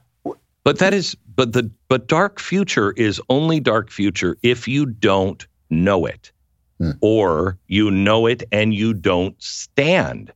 but 0.63 0.79
that 0.79 0.93
is, 0.93 1.17
but 1.35 1.53
the, 1.53 1.71
but 1.89 2.07
Dark 2.07 2.39
Future 2.39 2.93
is 2.93 3.21
only 3.31 3.61
Dark 3.61 3.91
Future 3.91 4.37
if 4.43 4.69
you 4.69 4.87
don't 4.87 5.47
know 5.71 6.07
it, 6.07 6.33
hmm. 6.79 6.93
or 7.01 7.59
you 7.67 7.91
know 7.91 8.27
it 8.27 8.43
and 8.53 8.75
you 8.75 8.93
don't 8.93 9.41
stand. 9.43 10.33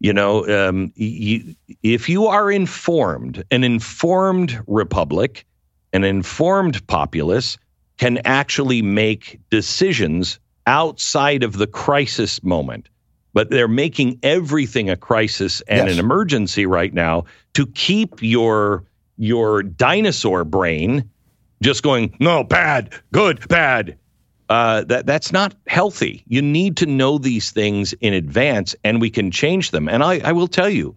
You 0.00 0.12
know, 0.12 0.46
um, 0.68 0.92
you, 0.94 1.56
if 1.82 2.08
you 2.08 2.26
are 2.26 2.50
informed, 2.52 3.42
an 3.50 3.64
informed 3.64 4.60
republic, 4.66 5.44
an 5.92 6.04
informed 6.04 6.86
populace 6.86 7.58
can 7.98 8.18
actually 8.24 8.80
make 8.80 9.38
decisions 9.50 10.38
outside 10.66 11.42
of 11.42 11.58
the 11.58 11.66
crisis 11.66 12.42
moment. 12.42 12.88
But 13.34 13.50
they're 13.50 13.68
making 13.68 14.18
everything 14.22 14.88
a 14.88 14.96
crisis 14.96 15.60
and 15.62 15.88
yes. 15.88 15.92
an 15.92 16.04
emergency 16.04 16.66
right 16.66 16.92
now 16.92 17.24
to 17.54 17.66
keep 17.66 18.22
your 18.22 18.84
your 19.16 19.62
dinosaur 19.62 20.44
brain 20.44 21.10
just 21.60 21.82
going, 21.82 22.16
no, 22.20 22.44
bad, 22.44 22.94
good, 23.12 23.46
bad. 23.48 23.98
Uh, 24.48 24.82
that 24.84 25.04
that's 25.04 25.30
not 25.30 25.54
healthy. 25.66 26.22
You 26.26 26.40
need 26.40 26.78
to 26.78 26.86
know 26.86 27.18
these 27.18 27.50
things 27.50 27.92
in 27.94 28.14
advance, 28.14 28.74
and 28.82 28.98
we 28.98 29.10
can 29.10 29.30
change 29.30 29.72
them. 29.72 29.88
And 29.88 30.02
I, 30.02 30.20
I 30.24 30.32
will 30.32 30.48
tell 30.48 30.70
you, 30.70 30.96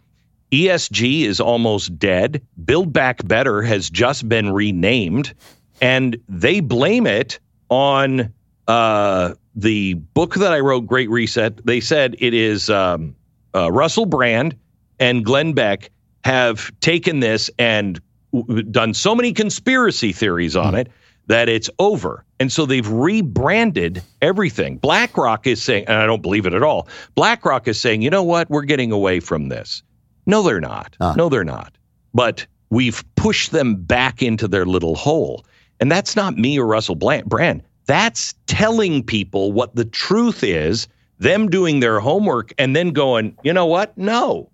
ESG 0.52 1.24
is 1.24 1.42
almost 1.42 2.00
dead. 2.00 2.42
Build 2.64 2.94
Back 2.94 3.28
Better 3.28 3.62
has 3.62 3.90
just 3.90 4.30
been 4.30 4.54
renamed 4.54 5.34
and 5.82 6.16
they 6.30 6.60
blame 6.60 7.08
it 7.08 7.40
on 7.70 8.32
uh, 8.68 9.34
the 9.56 9.96
book 9.96 10.36
that 10.36 10.54
I 10.54 10.60
wrote, 10.60 10.86
Great 10.86 11.10
Reset. 11.10 11.66
They 11.66 11.82
said 11.82 12.16
it 12.20 12.34
is 12.34 12.70
um, 12.70 13.16
uh, 13.54 13.72
Russell 13.72 14.06
Brand 14.06 14.56
and 15.00 15.26
Glenn 15.26 15.54
Beck 15.54 15.90
have 16.24 16.72
taken 16.80 17.20
this 17.20 17.50
and 17.58 18.00
w- 18.32 18.64
done 18.64 18.94
so 18.94 19.16
many 19.16 19.34
conspiracy 19.34 20.14
theories 20.14 20.56
on 20.56 20.74
mm. 20.74 20.82
it 20.82 20.92
that 21.28 21.50
it's 21.50 21.70
over. 21.80 22.24
And 22.40 22.52
so 22.52 22.66
they've 22.66 22.88
rebranded 22.88 24.04
everything. 24.22 24.78
BlackRock 24.78 25.48
is 25.48 25.62
saying, 25.62 25.86
and 25.88 25.98
I 25.98 26.06
don't 26.06 26.22
believe 26.22 26.46
it 26.46 26.54
at 26.54 26.64
all, 26.64 26.88
BlackRock 27.16 27.68
is 27.68 27.80
saying, 27.80 28.02
you 28.02 28.10
know 28.10 28.24
what? 28.24 28.50
We're 28.50 28.64
getting 28.64 28.92
away 28.92 29.20
from 29.20 29.50
this. 29.50 29.84
No, 30.26 30.44
they're 30.44 30.62
not. 30.62 30.96
Uh. 31.00 31.14
No, 31.16 31.30
they're 31.30 31.44
not. 31.44 31.74
But 32.14 32.46
we've 32.70 33.04
pushed 33.16 33.52
them 33.52 33.76
back 33.76 34.22
into 34.22 34.48
their 34.48 34.66
little 34.66 34.96
hole. 34.96 35.46
And 35.82 35.92
that's 35.92 36.16
not 36.16 36.38
me 36.38 36.60
or 36.60 36.66
Russell 36.66 36.96
Brand. 36.96 37.64
That's 37.88 38.36
telling 38.46 39.04
people 39.04 39.52
what 39.52 39.76
the 39.76 39.84
truth 39.84 40.44
is, 40.44 40.88
them 41.18 41.50
doing 41.50 41.80
their 41.80 42.00
homework, 42.00 42.54
and 42.58 42.76
then 42.76 42.92
going, 42.92 43.36
you 43.44 43.52
know 43.52 43.66
what? 43.66 43.98
No. 43.98 44.50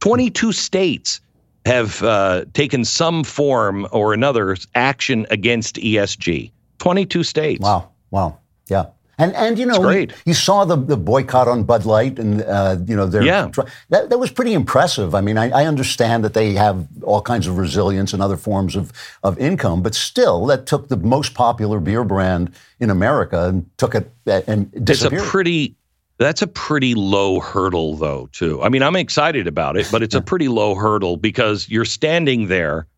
22 0.00 0.52
states 0.52 1.20
have 1.64 2.02
uh, 2.02 2.44
taken 2.52 2.84
some 2.84 3.24
form 3.24 3.86
or 3.92 4.12
another 4.12 4.56
action 4.74 5.26
against 5.30 5.76
ESG. 5.76 6.52
22 6.78 7.24
states. 7.24 7.62
Wow. 7.62 7.90
Wow. 8.10 8.38
Yeah. 8.68 8.86
And 9.22 9.34
and 9.36 9.58
you 9.58 9.66
know 9.66 9.88
you 10.24 10.34
saw 10.34 10.64
the, 10.64 10.76
the 10.76 10.96
boycott 10.96 11.46
on 11.46 11.62
Bud 11.62 11.84
Light 11.84 12.18
and 12.18 12.42
uh, 12.42 12.76
you 12.84 12.96
know 12.96 13.06
yeah. 13.06 13.48
that 13.90 14.10
that 14.10 14.18
was 14.18 14.32
pretty 14.32 14.52
impressive. 14.52 15.14
I 15.14 15.20
mean 15.20 15.38
I, 15.38 15.50
I, 15.50 15.66
understand 15.66 16.24
that 16.24 16.34
they 16.34 16.54
have 16.54 16.88
all 17.02 17.22
kinds 17.22 17.46
of 17.46 17.56
resilience 17.56 18.12
and 18.12 18.20
other 18.20 18.36
forms 18.36 18.74
of 18.74 18.92
of 19.22 19.38
income, 19.38 19.80
but 19.80 19.94
still 19.94 20.44
that 20.46 20.66
took 20.66 20.88
the 20.88 20.96
most 20.96 21.34
popular 21.34 21.78
beer 21.78 22.02
brand 22.02 22.52
in 22.80 22.90
America 22.90 23.48
and 23.48 23.70
took 23.76 23.94
it 23.94 24.10
uh, 24.26 24.42
and 24.48 24.72
disappeared. 24.84 25.20
It's 25.20 25.28
a 25.28 25.30
pretty 25.30 25.76
that's 26.18 26.42
a 26.42 26.48
pretty 26.48 26.94
low 26.96 27.38
hurdle 27.38 27.94
though 27.94 28.28
too. 28.32 28.60
I 28.60 28.70
mean 28.70 28.82
I'm 28.82 28.96
excited 28.96 29.46
about 29.46 29.76
it, 29.76 29.86
but 29.92 30.02
it's 30.02 30.16
a 30.16 30.22
pretty 30.22 30.48
low 30.48 30.74
hurdle 30.74 31.16
because 31.16 31.68
you're 31.68 31.84
standing 31.84 32.48
there 32.48 32.88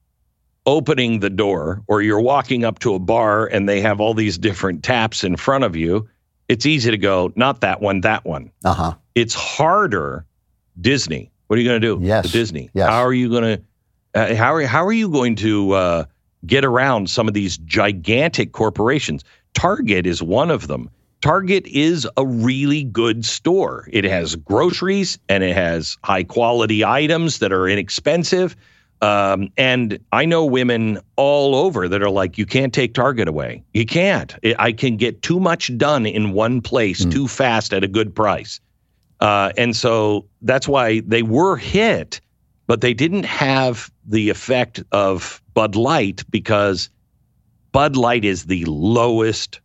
opening 0.67 1.21
the 1.21 1.31
door 1.31 1.83
or 1.87 2.03
you're 2.03 2.21
walking 2.21 2.65
up 2.65 2.79
to 2.81 2.95
a 2.95 2.99
bar 2.99 3.47
and 3.47 3.69
they 3.69 3.81
have 3.81 4.01
all 4.01 4.15
these 4.15 4.39
different 4.39 4.83
taps 4.83 5.25
in 5.25 5.37
front 5.37 5.65
of 5.65 5.77
you, 5.77 6.09
it's 6.49 6.67
easy 6.67 6.91
to 6.91 6.99
go, 6.99 7.33
not 7.37 7.61
that 7.63 7.81
one, 7.81 8.01
that 8.03 8.25
one. 8.25 8.51
Uh 8.65 8.75
huh. 8.75 8.95
It's 9.15 9.35
harder. 9.35 10.27
Disney. 10.81 11.31
What 11.47 11.59
are 11.59 11.63
you 11.63 11.69
going 11.69 11.81
to 11.81 11.87
do? 11.87 12.05
Yes. 12.05 12.33
Disney. 12.33 12.71
Yes. 12.75 12.89
How 12.89 13.05
are 13.05 13.13
you 13.13 13.29
going 13.29 13.43
to? 13.43 13.63
Uh, 14.15 14.35
how 14.35 14.55
are 14.55 14.63
how 14.63 14.85
are 14.85 14.93
you 14.93 15.09
going 15.09 15.37
to 15.37 15.73
uh, 15.73 16.05
get 16.47 16.65
around 16.65 17.11
some 17.11 17.29
of 17.29 17.35
these 17.35 17.59
gigantic 17.59 18.53
corporations? 18.53 19.25
Target 19.55 20.07
is 20.07 20.23
one 20.23 20.51
of 20.51 20.67
them. 20.67 20.91
Target 21.21 21.67
is 21.67 22.07
a 22.17 22.27
really 22.27 22.85
good 22.85 23.25
store. 23.25 23.89
It 23.91 24.05
has 24.05 24.37
groceries 24.37 25.19
and 25.29 25.43
it 25.43 25.55
has 25.55 25.97
high 26.05 26.25
quality 26.25 26.85
items 26.85 27.39
that 27.39 27.53
are 27.53 27.67
inexpensive. 27.67 28.57
Um, 29.05 29.51
and 29.59 29.99
I 30.13 30.25
know 30.25 30.47
women 30.47 30.99
all 31.17 31.55
over 31.55 31.89
that 31.89 32.03
are 32.03 32.09
like, 32.09 32.39
you 32.39 32.47
can't 32.47 32.73
take 32.73 32.95
Target 32.95 33.29
away. 33.29 33.63
You 33.75 33.85
can't. 33.85 34.35
I 34.59 34.73
can 34.73 34.97
get 34.97 35.21
too 35.21 35.39
much 35.39 35.77
done 35.77 36.07
in 36.07 36.33
one 36.33 36.63
place 36.63 37.05
too 37.05 37.29
fast 37.29 37.75
at 37.75 37.85
a 37.85 37.89
good 37.89 38.15
price. 38.15 38.61
Uh, 39.21 39.53
and 39.59 39.77
so 39.77 40.25
that's 40.41 40.67
why 40.67 41.01
they 41.01 41.23
were 41.23 41.57
hit, 41.59 42.23
but 42.67 42.81
they 42.81 42.95
didn't 42.95 43.27
have 43.27 43.91
the 44.07 44.31
effect 44.31 44.83
of 44.91 45.43
Bud 45.53 45.77
Light 45.77 46.25
because 46.31 46.89
Bud 47.73 47.97
Light 47.97 48.25
is 48.25 48.47
the 48.47 48.65
lowest 48.65 49.61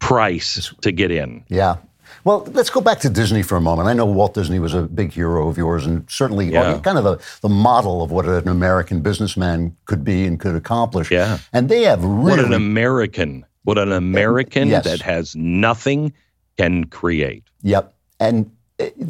price 0.00 0.74
to 0.82 0.92
get 0.92 1.10
in. 1.10 1.44
Yeah. 1.48 1.76
Well, 2.24 2.46
let's 2.52 2.70
go 2.70 2.80
back 2.80 3.00
to 3.00 3.10
Disney 3.10 3.42
for 3.42 3.56
a 3.56 3.60
moment. 3.60 3.88
I 3.88 3.92
know 3.94 4.06
Walt 4.06 4.34
Disney 4.34 4.58
was 4.58 4.74
a 4.74 4.82
big 4.82 5.12
hero 5.12 5.48
of 5.48 5.56
yours 5.58 5.86
and 5.86 6.08
certainly 6.10 6.50
Yeah. 6.52 6.78
kind 6.80 6.96
of 6.98 7.04
the, 7.04 7.18
the 7.40 7.48
model 7.48 8.02
of 8.02 8.10
what 8.12 8.26
an 8.26 8.48
American 8.48 9.00
businessman 9.00 9.76
could 9.86 10.04
be 10.04 10.24
and 10.26 10.38
could 10.38 10.54
accomplish. 10.54 11.10
Yeah. 11.10 11.38
And 11.52 11.68
they 11.68 11.82
have 11.82 12.04
really. 12.04 12.36
What 12.36 12.44
an 12.44 12.52
American, 12.52 13.44
what 13.64 13.76
an 13.78 13.90
American 13.92 14.68
Yes. 14.68 14.84
that 14.84 15.00
has 15.00 15.34
nothing 15.34 16.12
can 16.58 16.84
create. 16.84 17.44
Yep. 17.62 17.92
And 18.20 18.50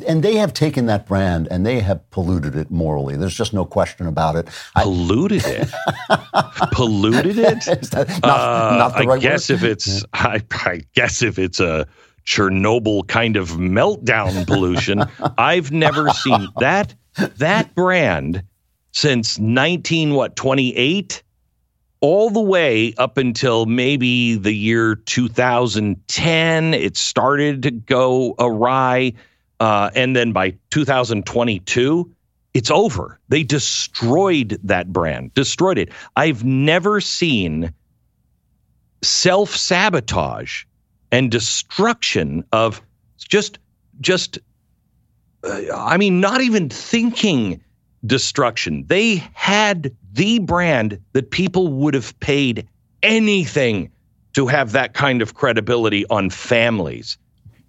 and 0.07 0.23
they 0.23 0.37
have 0.37 0.53
taken 0.53 0.85
that 0.87 1.07
brand 1.07 1.49
and 1.51 1.65
they 1.65 1.81
have 1.81 2.09
polluted 2.11 2.55
it 2.57 2.71
morally. 2.71 3.17
There's 3.17 3.35
just 3.35 3.55
no 3.55 3.65
question 3.65 4.07
about 4.07 4.37
it. 4.37 4.49
I, 4.77 4.83
Polluted 4.83 5.43
it. 5.47 5.69
Polluted 6.73 7.39
it. 7.39 7.67
not, 7.67 7.95
Uh, 8.23 8.77
not 8.77 8.89
the 8.95 8.99
I 8.99 9.05
right 9.05 9.21
guess 9.21 9.49
word? 9.49 9.57
if 9.57 9.63
it's, 9.65 10.05
I, 10.13 10.43
I 10.53 10.83
guess 10.95 11.23
if 11.23 11.39
it's 11.39 11.59
a 11.61 11.87
Chernobyl 12.25 13.07
kind 13.07 13.37
of 13.37 13.51
meltdown 13.51 14.47
pollution, 14.47 15.05
I've 15.39 15.73
never 15.73 16.09
seen 16.11 16.49
that 16.59 16.95
that 17.39 17.75
brand 17.75 18.43
since 18.93 19.39
nineteen 19.39 20.15
what 20.15 20.37
twenty 20.37 20.75
eight, 20.77 21.23
all 22.01 22.31
the 22.31 22.41
way 22.41 22.95
up 22.99 23.19
until 23.19 23.67
maybe 23.67 24.37
the 24.37 24.53
year 24.53 24.95
two 24.95 25.29
thousand 25.29 25.97
ten. 26.09 26.75
It 26.75 26.97
started 26.97 27.63
to 27.65 27.71
go 27.71 28.35
awry, 28.39 29.13
uh, 29.61 29.91
and 29.95 30.15
then 30.15 30.33
by 30.33 30.55
two 30.71 30.85
thousand 30.85 31.27
twenty 31.27 31.61
two. 31.61 32.11
It's 32.55 32.71
over. 32.71 33.19
They 33.31 33.45
destroyed 33.45 34.59
that 34.65 34.93
brand, 34.93 35.33
destroyed 35.33 35.79
it. 35.79 35.89
I've 36.17 36.45
never 36.45 37.01
seen 37.01 37.73
self 39.03 39.57
sabotage 39.57 40.65
and 41.13 41.31
destruction 41.31 42.43
of 42.51 42.83
just 43.19 43.59
just 44.01 44.39
uh, 45.45 45.61
I 45.73 45.97
mean 45.99 46.21
not 46.21 46.41
even 46.41 46.69
thinking 46.69 47.63
destruction. 48.05 48.85
They 48.89 49.17
had 49.35 49.95
the 50.13 50.41
brand 50.41 50.99
that 51.13 51.31
people 51.31 51.69
would 51.69 51.95
have 51.95 52.19
paid 52.19 52.67
anything 53.03 53.91
to 54.33 54.47
have 54.47 54.73
that 54.73 54.95
kind 54.95 55.23
of 55.23 55.35
credibility 55.35 56.07
on 56.07 56.31
families. 56.31 57.19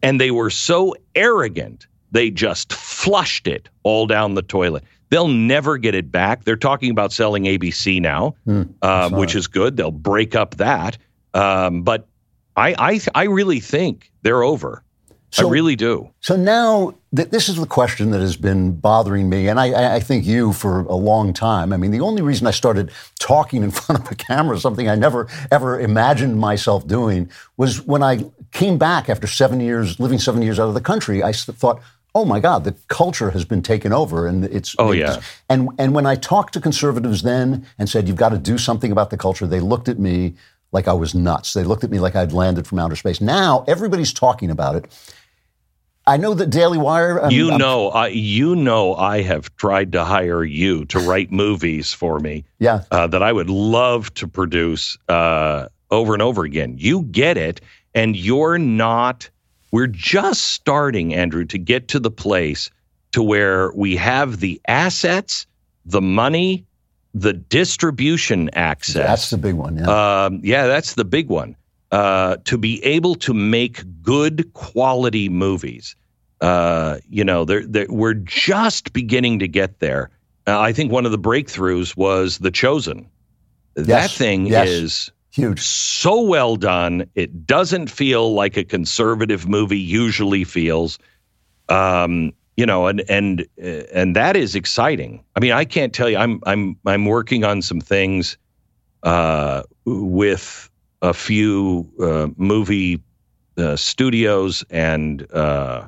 And 0.02 0.20
they 0.20 0.32
were 0.32 0.50
so 0.50 0.96
arrogant, 1.16 1.88
they 2.12 2.30
just 2.30 2.74
flushed 2.74 3.48
it 3.48 3.70
all 3.84 4.08
down 4.08 4.34
the 4.34 4.42
toilet. 4.42 4.84
They'll 5.10 5.28
never 5.28 5.78
get 5.78 5.94
it 5.94 6.12
back. 6.12 6.44
They're 6.44 6.56
talking 6.56 6.90
about 6.90 7.12
selling 7.12 7.44
ABC 7.44 8.02
now, 8.02 8.36
um, 8.82 9.12
which 9.12 9.36
is 9.36 9.48
good. 9.48 9.78
They'll 9.78 9.92
break 9.92 10.36
up 10.36 10.56
that. 10.56 10.98
Um, 11.34 11.84
but 11.84 12.08
I, 12.56 12.76
I, 12.78 13.00
I 13.16 13.24
really 13.26 13.60
think 13.60 14.12
they're 14.22 14.44
over. 14.44 14.84
So- 15.32 15.48
I 15.48 15.52
really 15.52 15.76
do. 15.76 16.12
So 16.20 16.36
now, 16.36 16.94
th- 17.16 17.30
this 17.30 17.50
is 17.50 17.56
the 17.56 17.66
question 17.66 18.12
that 18.12 18.22
has 18.22 18.38
been 18.38 18.74
bothering 18.76 19.30
me, 19.30 19.48
and 19.48 19.60
I- 19.60 19.72
I, 19.72 19.96
I 19.96 20.00
think 20.00 20.26
you 20.26 20.54
for 20.54 20.82
a 20.82 20.94
long 20.96 21.34
time. 21.34 21.74
I 21.74 21.78
mean, 21.78 21.90
the 21.90 22.02
only 22.02 22.22
reason 22.22 22.46
I 22.46 22.52
started 22.52 22.92
talking 23.20 23.64
in 23.64 23.72
front 23.80 24.04
of 24.06 24.12
a 24.12 24.16
camera, 24.16 24.60
something 24.60 24.88
I 24.88 24.94
never 24.94 25.28
ever 25.52 25.80
imagined 25.80 26.40
myself 26.40 26.86
doing, 26.86 27.32
was 27.58 27.82
when 27.82 28.04
I 28.04 28.26
came 28.52 28.78
back 28.78 29.10
after 29.10 29.26
seven 29.26 29.60
years, 29.60 30.00
living 30.00 30.20
seven 30.20 30.44
years 30.44 30.60
out 30.60 30.68
of 30.68 30.76
the 30.76 30.82
country. 30.82 31.24
I 31.24 31.32
thought, 31.34 31.82
oh 32.14 32.26
my 32.26 32.40
God, 32.40 32.64
the 32.64 32.76
culture 32.90 33.32
has 33.32 33.44
been 33.44 33.64
taken 33.64 33.92
over, 33.92 34.28
and 34.28 34.46
it's 34.46 34.76
Oh, 34.78 34.94
it's- 34.94 35.16
yeah. 35.16 35.22
And 35.50 35.70
and 35.80 35.96
when 35.96 36.06
I 36.06 36.14
talked 36.14 36.54
to 36.54 36.62
conservatives 36.62 37.24
then 37.24 37.66
and 37.80 37.90
said 37.90 38.08
you've 38.08 38.18
got 38.18 38.30
to 38.30 38.38
do 38.38 38.60
something 38.60 38.92
about 38.92 39.10
the 39.10 39.18
culture, 39.18 39.48
they 39.48 39.60
looked 39.62 39.90
at 39.90 39.98
me 39.98 40.36
like 40.74 40.88
I 40.88 40.94
was 40.94 41.16
nuts. 41.16 41.54
They 41.54 41.64
looked 41.64 41.84
at 41.86 41.92
me 41.92 42.00
like 42.00 42.16
I'd 42.16 42.34
landed 42.34 42.68
from 42.68 42.80
outer 42.80 42.96
space. 42.98 43.22
Now 43.22 43.64
everybody's 43.68 44.12
talking 44.12 44.50
about 44.50 44.76
it. 44.76 44.86
I 46.06 46.18
know 46.18 46.34
that 46.34 46.50
Daily 46.50 46.78
Wire. 46.78 47.22
I'm- 47.22 47.32
You 47.32 47.58
know, 47.58 47.90
I, 47.90 48.08
you 48.08 48.58
know, 48.58 48.94
I 48.96 49.22
have 49.22 49.56
tried 49.56 49.94
to 49.94 50.04
hire 50.04 50.44
you 50.44 50.84
to 50.86 51.00
write 51.00 51.32
movies 51.32 51.94
for 51.94 52.20
me 52.20 52.44
yeah, 52.60 52.82
uh, 52.92 53.08
that 53.08 53.24
I 53.24 53.32
would 53.32 53.50
love 53.50 54.14
to 54.16 54.28
produce 54.28 54.98
uh, 55.08 55.68
over 55.92 56.12
and 56.12 56.22
over 56.22 56.44
again. 56.44 56.76
You 56.78 57.04
get 57.04 57.38
it, 57.38 57.62
and 57.96 58.18
you're 58.18 58.58
not. 58.58 59.30
We're 59.72 59.88
just 59.88 60.44
starting, 60.44 61.14
Andrew, 61.14 61.46
to 61.46 61.58
get 61.58 61.88
to 61.90 62.00
the 62.00 62.12
place 62.12 62.70
to 63.14 63.24
where 63.24 63.72
we 63.74 63.96
have 63.96 64.40
the 64.42 64.60
assets, 64.68 65.48
the 65.86 66.02
money, 66.02 66.66
the 67.14 67.34
distribution 67.34 68.50
access. 68.54 69.08
that's 69.08 69.30
the 69.30 69.38
big 69.38 69.56
one. 69.56 69.78
Yeah. 69.78 70.26
Um, 70.26 70.40
yeah, 70.44 70.68
that's 70.68 70.96
the 70.96 71.06
big 71.06 71.30
one. 71.30 71.56
Uh, 71.92 72.38
to 72.46 72.58
be 72.58 72.84
able 72.84 73.14
to 73.14 73.34
make 73.34 73.84
good 74.02 74.52
quality 74.54 75.30
movies. 75.30 75.96
Uh, 76.42 76.98
you 77.08 77.24
know, 77.24 77.46
they're, 77.46 77.66
they're, 77.68 77.86
we're 77.88 78.16
just 78.16 78.94
beginning 78.94 79.40
to 79.40 79.48
get 79.48 79.80
there. 79.80 80.10
Uh, 80.48 80.60
I 80.60 80.74
think 80.74 80.92
one 80.92 81.06
of 81.06 81.12
the 81.12 81.20
breakthroughs 81.20 81.96
was 81.96 82.40
The 82.40 82.52
Chosen. 82.52 83.08
That 83.76 84.10
thing 84.10 84.48
yes. 84.48 84.68
is 84.68 85.12
Huge. 85.32 85.62
so 85.62 86.22
well 86.22 86.56
done. 86.56 87.10
It 87.16 87.46
doesn't 87.46 87.90
feel 87.90 88.34
like 88.34 88.58
a 88.58 88.64
conservative 88.64 89.48
movie 89.48 89.80
usually 89.80 90.44
feels. 90.44 91.00
Um, 91.70 92.34
you 92.58 92.66
know, 92.66 92.88
and 92.88 93.04
and 93.10 93.42
uh, 93.62 93.84
and 93.94 94.16
that 94.16 94.36
is 94.36 94.56
exciting. 94.56 95.24
I 95.36 95.40
mean, 95.40 95.52
I 95.52 95.66
can't 95.66 95.94
tell 95.94 96.10
you. 96.10 96.18
I'm 96.18 96.40
I'm 96.46 96.78
I'm 96.86 97.06
working 97.06 97.44
on 97.44 97.62
some 97.62 97.82
things 97.82 98.38
uh, 99.04 99.64
with 99.86 100.70
a 101.02 101.14
few 101.14 101.90
uh, 102.00 102.28
movie 102.38 103.02
uh, 103.58 103.76
studios 103.76 104.64
and 104.70 105.32
uh, 105.34 105.88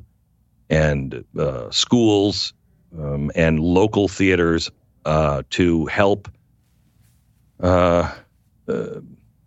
and 0.69 1.23
uh, 1.37 1.69
schools 1.71 2.53
um, 2.99 3.31
and 3.35 3.59
local 3.59 4.07
theaters 4.07 4.71
uh, 5.05 5.43
to 5.51 5.85
help 5.85 6.27
uh, 7.61 8.11
uh, 8.67 8.99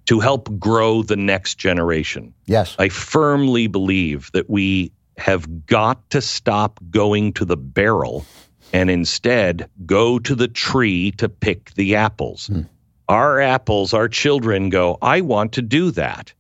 to 0.07 0.21
help 0.21 0.59
grow 0.59 1.03
the 1.03 1.17
next 1.17 1.57
generation. 1.57 2.33
Yes. 2.47 2.75
I 2.79 2.89
firmly 2.89 3.67
believe 3.67 4.31
that 4.33 4.49
we 4.49 4.91
have 5.19 5.67
got 5.67 6.09
to 6.11 6.21
stop 6.21 6.81
going 6.91 7.33
to 7.35 7.45
the 7.45 7.57
barrel 7.57 8.25
and 8.73 8.91
instead 8.91 9.69
go 9.87 10.19
to 10.19 10.35
the 10.35 10.49
tree 10.49 11.11
to 11.13 11.29
pick 11.29 11.75
the 11.75 11.97
apples. 11.97 12.47
Hmm. 12.47 12.63
Our 13.09 13.41
apples, 13.41 13.95
our 13.95 14.09
children 14.09 14.69
go, 14.69 14.99
I 15.01 15.23
want 15.23 15.53
to 15.55 15.63
do 15.63 15.91
that. 15.93 16.33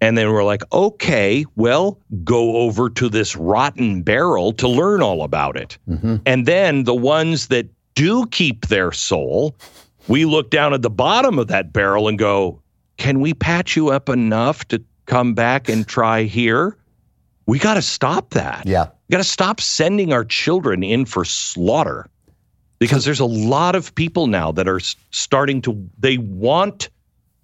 And 0.00 0.16
then 0.16 0.30
we're 0.32 0.44
like, 0.44 0.62
okay, 0.72 1.44
well, 1.56 1.98
go 2.24 2.56
over 2.56 2.90
to 2.90 3.08
this 3.08 3.36
rotten 3.36 4.02
barrel 4.02 4.52
to 4.54 4.68
learn 4.68 5.02
all 5.02 5.22
about 5.22 5.56
it. 5.56 5.78
Mm-hmm. 5.88 6.16
And 6.26 6.46
then 6.46 6.84
the 6.84 6.94
ones 6.94 7.48
that 7.48 7.68
do 7.94 8.26
keep 8.26 8.66
their 8.66 8.92
soul, 8.92 9.56
we 10.08 10.24
look 10.24 10.50
down 10.50 10.74
at 10.74 10.82
the 10.82 10.90
bottom 10.90 11.38
of 11.38 11.48
that 11.48 11.72
barrel 11.72 12.08
and 12.08 12.18
go, 12.18 12.60
can 12.98 13.20
we 13.20 13.34
patch 13.34 13.76
you 13.76 13.88
up 13.88 14.08
enough 14.08 14.66
to 14.68 14.82
come 15.06 15.34
back 15.34 15.68
and 15.68 15.86
try 15.86 16.24
here? 16.24 16.76
We 17.46 17.58
got 17.58 17.74
to 17.74 17.82
stop 17.82 18.30
that. 18.30 18.66
Yeah. 18.66 18.88
We 19.08 19.12
got 19.12 19.18
to 19.18 19.24
stop 19.24 19.60
sending 19.60 20.12
our 20.12 20.24
children 20.24 20.82
in 20.82 21.04
for 21.06 21.24
slaughter 21.24 22.08
because 22.78 23.04
there's 23.04 23.20
a 23.20 23.24
lot 23.24 23.74
of 23.74 23.94
people 23.94 24.26
now 24.26 24.52
that 24.52 24.68
are 24.68 24.80
starting 25.10 25.62
to, 25.62 25.88
they 25.98 26.18
want 26.18 26.90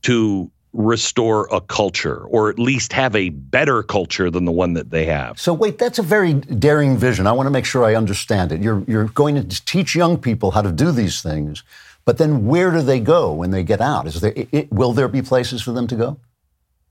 to 0.03 0.51
restore 0.73 1.49
a 1.53 1.61
culture 1.61 2.25
or 2.25 2.49
at 2.49 2.59
least 2.59 2.93
have 2.93 3.15
a 3.15 3.29
better 3.29 3.83
culture 3.83 4.31
than 4.31 4.45
the 4.45 4.53
one 4.53 4.73
that 4.73 4.91
they 4.91 5.05
have. 5.05 5.38
So 5.38 5.53
wait, 5.53 5.79
that's 5.79 5.99
a 5.99 6.03
very 6.03 6.33
daring 6.35 6.97
vision. 6.97 7.27
I 7.27 7.33
want 7.33 7.47
to 7.47 7.51
make 7.51 7.67
sure 7.67 7.85
I 7.85 7.95
understand 7.95 8.53
it. 8.53 8.62
You're 8.62 8.83
you're 8.88 9.05
going 9.05 9.35
to 9.37 9.65
teach 9.65 9.95
young 9.95 10.17
people 10.17 10.51
how 10.51 10.62
to 10.62 10.73
do 10.73 10.91
these 10.91 11.21
things, 11.23 11.62
But 12.05 12.19
then 12.19 12.47
where 12.47 12.71
do 12.71 12.83
they 12.83 13.01
go 13.01 13.33
when 13.33 13.51
they 13.51 13.62
get 13.62 13.81
out? 13.81 14.07
Is 14.07 14.21
there, 14.21 14.33
it, 14.35 14.73
will 14.73 14.93
there 14.93 15.09
be 15.09 15.23
places 15.23 15.62
for 15.62 15.73
them 15.73 15.87
to 15.88 15.95
go? 15.95 16.19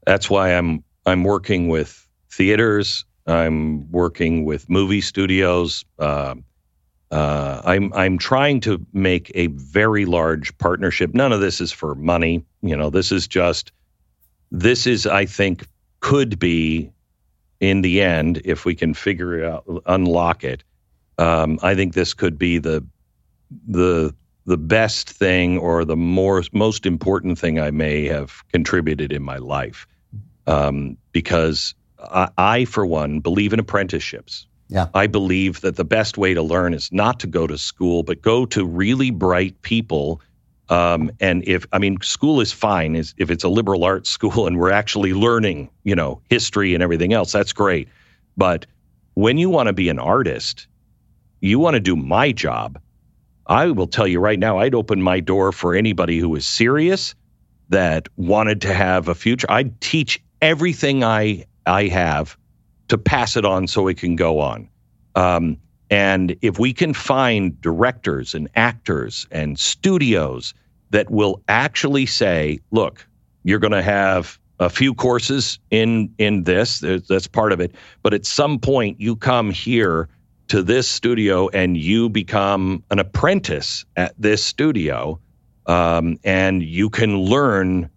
That's 0.06 0.30
why 0.30 0.54
I'm 0.54 0.84
I'm 1.06 1.24
working 1.24 1.68
with 1.68 2.08
theaters. 2.32 3.06
I'm 3.28 3.92
working 3.92 4.46
with 4.46 4.70
movie 4.70 5.02
studios. 5.02 5.86
Uh, 6.00 6.36
uh, 7.12 7.62
I'm 7.66 7.94
I'm 7.94 8.18
trying 8.18 8.62
to 8.62 8.86
make 8.94 9.32
a 9.36 9.48
very 9.48 10.06
large 10.06 10.58
partnership. 10.58 11.14
None 11.14 11.34
of 11.34 11.42
this 11.42 11.60
is 11.60 11.72
for 11.72 11.94
money. 11.94 12.46
You 12.62 12.78
know, 12.78 12.90
this 12.90 13.12
is 13.12 13.28
just 13.28 13.72
this 14.52 14.88
is 14.88 15.06
I 15.06 15.26
think 15.26 15.68
could 16.00 16.40
be 16.40 16.92
in 17.60 17.82
the 17.82 18.02
end 18.02 18.42
if 18.46 18.66
we 18.66 18.76
can 18.76 18.94
figure 18.94 19.40
it 19.40 19.46
out, 19.46 19.66
unlock 19.86 20.44
it. 20.44 20.64
Um, 21.18 21.60
I 21.62 21.76
think 21.76 21.94
this 21.94 22.14
could 22.14 22.38
be 22.38 22.58
the 22.58 22.84
the 23.68 24.16
the 24.46 24.58
best 24.58 25.10
thing 25.10 25.58
or 25.58 25.86
the 25.86 25.98
more 25.98 26.44
most 26.54 26.86
important 26.86 27.38
thing 27.38 27.60
I 27.60 27.72
may 27.72 28.06
have 28.06 28.42
contributed 28.52 29.12
in 29.12 29.22
my 29.22 29.38
life, 29.38 29.86
um, 30.48 30.98
because 31.12 31.76
I, 32.02 32.30
I, 32.38 32.66
for 32.66 32.86
one, 32.86 33.20
believe 33.20 33.54
in 33.54 33.60
apprenticeships. 33.60 34.46
Yeah. 34.70 34.88
I 34.94 35.08
believe 35.08 35.62
that 35.62 35.76
the 35.76 35.84
best 35.84 36.18
way 36.18 36.34
to 36.34 36.42
learn 36.42 36.74
is 36.74 36.92
not 36.92 37.20
to 37.20 37.28
go 37.28 37.46
to 37.46 37.58
school, 37.58 38.04
but 38.04 38.22
go 38.22 38.46
to 38.48 38.66
really 38.66 39.12
bright 39.12 39.62
people. 39.64 40.22
Um, 40.70 41.12
and 41.20 41.44
if 41.46 41.66
I 41.74 41.80
mean, 41.80 42.00
school 42.02 42.40
is 42.40 42.54
fine 42.54 42.96
is 42.96 43.14
if 43.18 43.30
it's 43.30 43.44
a 43.44 43.50
liberal 43.50 43.84
arts 43.84 44.10
school 44.18 44.48
and 44.48 44.58
we're 44.58 44.72
actually 44.72 45.14
learning, 45.14 45.70
you 45.84 45.94
know, 45.94 46.22
history 46.30 46.74
and 46.74 46.82
everything 46.82 47.12
else. 47.12 47.34
That's 47.34 47.52
great. 47.52 47.90
But 48.38 48.66
when 49.16 49.38
you 49.38 49.50
want 49.50 49.68
to 49.68 49.74
be 49.74 49.90
an 49.90 50.00
artist, 50.00 50.68
you 51.42 51.60
want 51.60 51.74
to 51.74 51.82
do 51.82 51.98
my 51.98 52.32
job. 52.32 52.80
I 53.48 53.72
will 53.72 53.88
tell 53.88 54.08
you 54.08 54.20
right 54.22 54.40
now, 54.40 54.60
I'd 54.60 54.76
open 54.76 55.02
my 55.02 55.20
door 55.20 55.52
for 55.52 55.76
anybody 55.76 56.18
who 56.18 56.34
is 56.36 56.46
serious 56.46 57.14
that 57.68 58.08
wanted 58.16 58.62
to 58.62 58.74
have 58.74 59.10
a 59.10 59.16
future. 59.16 59.48
I'd 59.50 59.82
teach 59.82 60.22
everything 60.42 61.04
I 61.04 61.46
I 61.66 61.88
have 61.88 62.38
to 62.88 62.98
pass 62.98 63.38
it 63.38 63.46
on 63.46 63.68
so 63.68 63.88
it 63.88 63.98
can 63.98 64.16
go 64.16 64.40
on. 64.40 64.70
Um, 65.16 65.58
and 65.90 66.36
if 66.42 66.58
we 66.58 66.74
can 66.74 66.94
find 66.94 67.60
directors 67.62 68.34
and 68.34 68.50
actors 68.56 69.28
and 69.32 69.60
studios 69.60 70.54
that 70.92 71.10
will 71.10 71.42
actually 71.48 72.06
say, 72.06 72.60
look, 72.72 73.06
you're 73.44 73.60
going 73.60 73.72
to 73.72 73.82
have 73.82 74.40
a 74.60 74.70
few 74.70 74.94
courses 74.94 75.60
in 75.72 76.14
in 76.18 76.44
this, 76.44 76.80
that's 76.80 77.28
part 77.28 77.52
of 77.52 77.60
it, 77.60 77.74
but 78.04 78.14
at 78.14 78.26
some 78.26 78.60
point 78.60 79.00
you 79.00 79.16
come 79.16 79.50
here 79.52 80.08
to 80.50 80.62
this 80.62 80.88
studio 80.88 81.50
and 81.50 81.78
you 81.78 82.10
become 82.10 82.84
an 82.92 83.00
apprentice 83.00 83.86
at 83.96 84.14
this 84.20 84.44
studio, 84.44 85.20
um, 85.66 86.20
and 86.24 86.62
you 86.62 86.90
can 86.90 87.18
learn 87.18 87.90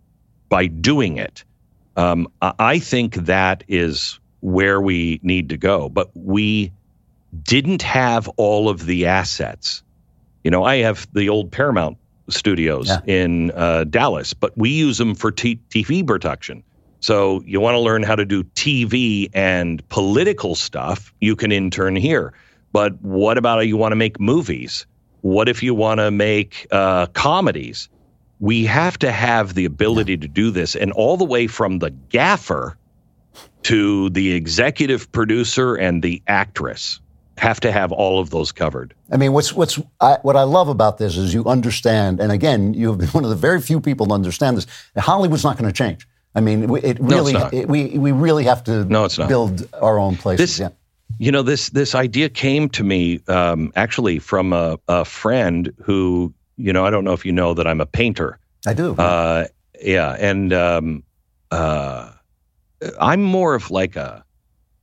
by 0.49 0.67
doing 0.67 1.17
it. 1.17 1.45
Um, 1.97 2.29
I 2.41 2.79
think 2.79 3.15
that 3.15 3.65
is 3.69 4.19
where 4.41 4.81
we 4.81 5.21
need 5.23 5.49
to 5.49 5.57
go. 5.57 5.89
But 5.89 6.11
we 6.15 6.73
didn't 7.43 7.83
have 7.83 8.29
all 8.37 8.69
of 8.69 8.87
the 8.87 9.07
assets. 9.07 9.83
You 10.43 10.51
know, 10.51 10.65
I 10.65 10.77
have 10.77 11.07
the 11.13 11.29
old 11.29 11.51
Paramount 11.51 11.97
studios 12.29 12.89
yeah. 12.89 13.01
in 13.07 13.51
uh, 13.53 13.85
Dallas, 13.85 14.35
but 14.35 14.57
we 14.57 14.71
use 14.71 14.99
them 14.99 15.15
for 15.15 15.31
t- 15.31 15.61
TV 15.71 16.07
production. 16.07 16.63
So 17.01 17.43
you 17.45 17.61
want 17.61 17.75
to 17.75 17.81
learn 17.81 18.03
how 18.03 18.17
to 18.17 18.25
do 18.25 18.45
TV 18.45 19.29
and 19.35 19.87
political 19.89 20.55
stuff, 20.55 21.13
you 21.21 21.37
can 21.37 21.53
intern 21.53 21.97
here. 21.97 22.33
But 22.73 23.01
what 23.03 23.37
about 23.37 23.67
you 23.67 23.77
want 23.77 23.93
to 23.93 23.97
make 23.97 24.19
movies? 24.19 24.87
What 25.21 25.49
if 25.49 25.63
you 25.63 25.75
want 25.75 26.01
to 26.01 26.11
make 26.11 26.67
uh, 26.71 27.07
comedies? 27.09 27.89
We 28.41 28.65
have 28.67 28.99
to 28.99 29.13
have 29.13 29.55
the 29.55 29.65
ability 29.65 30.17
to 30.19 30.29
do 30.29 30.51
this, 30.51 30.75
and 30.75 30.93
all 30.93 31.17
the 31.17 31.25
way 31.25 31.47
from 31.47 31.79
the 31.79 31.91
gaffer 31.91 32.77
to 33.63 34.11
the 34.11 34.33
executive 34.33 35.11
producer 35.13 35.75
and 35.75 36.03
the 36.03 36.23
actress 36.27 37.01
have 37.37 37.61
to 37.61 37.73
have 37.73 37.91
all 37.91 38.21
of 38.21 38.31
those 38.31 38.53
covered. 38.53 38.95
I 39.11 39.17
mean, 39.17 39.33
what's 39.33 39.53
what's 39.53 39.81
I, 40.01 40.19
what 40.23 40.37
I 40.37 40.43
love 40.43 40.69
about 40.69 40.99
this 40.99 41.17
is 41.17 41.35
you 41.35 41.45
understand, 41.45 42.21
and 42.21 42.31
again, 42.31 42.75
you've 42.75 42.99
been 42.99 43.09
one 43.13 43.25
of 43.25 43.31
the 43.31 43.37
very 43.37 43.61
few 43.61 43.81
people 43.81 44.07
to 44.07 44.13
understand 44.15 44.57
this. 44.57 44.67
Hollywood's 44.97 45.45
not 45.45 45.59
going 45.59 45.71
to 45.71 45.77
change. 45.77 46.07
I 46.35 46.41
mean, 46.41 46.65
it 46.85 46.99
really 47.01 47.33
no, 47.33 47.49
it, 47.53 47.69
we 47.69 47.97
we 47.99 48.13
really 48.13 48.45
have 48.45 48.65
to 48.65 48.85
no, 48.85 49.05
it's 49.05 49.19
not. 49.19 49.29
build 49.29 49.69
our 49.81 49.99
own 49.99 50.17
places. 50.17 50.59
This, 50.59 50.59
yeah. 50.61 50.69
You 51.19 51.31
know, 51.31 51.43
this 51.43 51.71
this 51.71 51.95
idea 51.95 52.29
came 52.29 52.69
to 52.71 52.83
me 52.83 53.21
um, 53.29 53.73
actually 53.77 54.19
from 54.19 54.53
a, 54.53 54.79
a 54.89 55.05
friend 55.05 55.73
who, 55.83 56.35
you 56.57 56.73
know, 56.73 56.85
I 56.85 56.91
don't 56.91 57.05
know 57.05 57.13
if 57.13 57.25
you 57.25 57.33
know 57.33 57.55
that 57.55 57.67
I'm 57.67 57.81
a 57.81 57.87
painter. 57.87 58.39
I 58.67 58.75
do. 58.75 58.95
Uh, 58.97 59.47
yeah, 59.81 60.17
and 60.19 60.53
um, 60.53 61.03
uh, 61.51 62.11
I'm 63.01 63.23
more 63.23 63.55
of 63.55 63.71
like 63.71 63.97
a, 63.97 64.25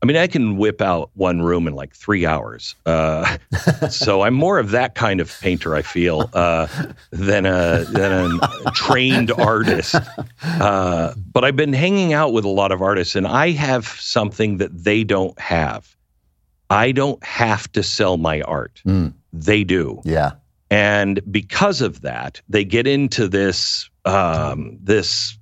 I 0.02 0.06
mean, 0.06 0.18
I 0.18 0.28
can 0.28 0.58
whip 0.58 0.82
out 0.82 1.12
one 1.14 1.42
room 1.42 1.68
in 1.68 1.76
like 1.76 1.96
three 1.96 2.26
hours. 2.26 2.76
Uh, 2.86 3.38
so 3.90 4.22
I'm 4.24 4.34
more 4.34 4.58
of 4.58 4.72
that 4.72 4.96
kind 4.96 5.20
of 5.20 5.36
painter, 5.42 5.76
I 5.76 5.84
feel, 5.84 6.30
uh, 6.34 6.68
than 7.12 7.46
a 7.46 7.86
than 7.86 8.40
a 8.42 8.72
trained 8.72 9.32
artist. 9.32 9.96
Uh, 10.44 11.14
but 11.32 11.44
I've 11.44 11.56
been 11.56 11.74
hanging 11.74 12.14
out 12.14 12.34
with 12.34 12.46
a 12.46 12.50
lot 12.50 12.72
of 12.72 12.82
artists, 12.82 13.16
and 13.16 13.28
I 13.28 13.52
have 13.52 13.88
something 13.88 14.58
that 14.58 14.84
they 14.84 15.04
don't 15.04 15.40
have. 15.40 15.96
I 16.70 16.94
don't 16.94 17.22
have 17.24 17.72
to 17.74 17.84
sell 17.84 18.18
my 18.18 18.42
art. 18.42 18.82
Mm. 18.86 19.14
They 19.34 19.64
do. 19.64 20.02
Yeah. 20.04 20.32
And 20.72 21.20
because 21.30 21.82
of 21.82 22.02
that, 22.02 22.42
they 22.48 22.64
get 22.64 22.88
into 22.88 23.28
this 23.28 23.90
um, 24.06 24.80
this 24.82 25.38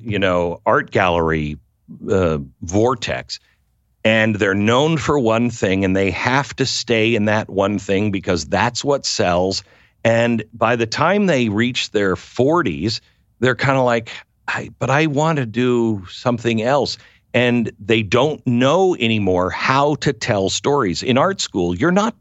you 0.00 0.18
know 0.18 0.60
art 0.66 0.90
gallery 0.90 1.56
uh, 2.10 2.38
vortex. 2.60 3.38
And 4.06 4.34
they're 4.34 4.54
known 4.54 4.98
for 4.98 5.18
one 5.18 5.48
thing 5.48 5.82
and 5.82 5.96
they 5.96 6.10
have 6.10 6.54
to 6.56 6.66
stay 6.66 7.14
in 7.14 7.24
that 7.24 7.48
one 7.48 7.78
thing 7.78 8.10
because 8.10 8.44
that's 8.46 8.84
what 8.84 9.06
sells. 9.06 9.62
And 10.04 10.44
by 10.52 10.76
the 10.76 10.86
time 10.86 11.24
they 11.24 11.48
reach 11.48 11.90
their 11.92 12.14
40s 12.14 13.00
they're 13.40 13.56
kind 13.56 13.78
of 13.78 13.84
like 13.84 14.10
but 14.78 14.90
i 14.90 15.06
want 15.06 15.38
to 15.38 15.46
do 15.46 16.04
something 16.10 16.60
else. 16.60 16.98
And 17.32 17.72
they 17.80 18.02
don't 18.02 18.46
know 18.46 18.94
anymore 18.96 19.50
how 19.50 19.96
to 19.96 20.12
tell 20.12 20.50
stories. 20.50 21.02
In 21.02 21.16
art 21.16 21.40
school 21.40 21.74
you're 21.74 21.90
not 21.90 22.14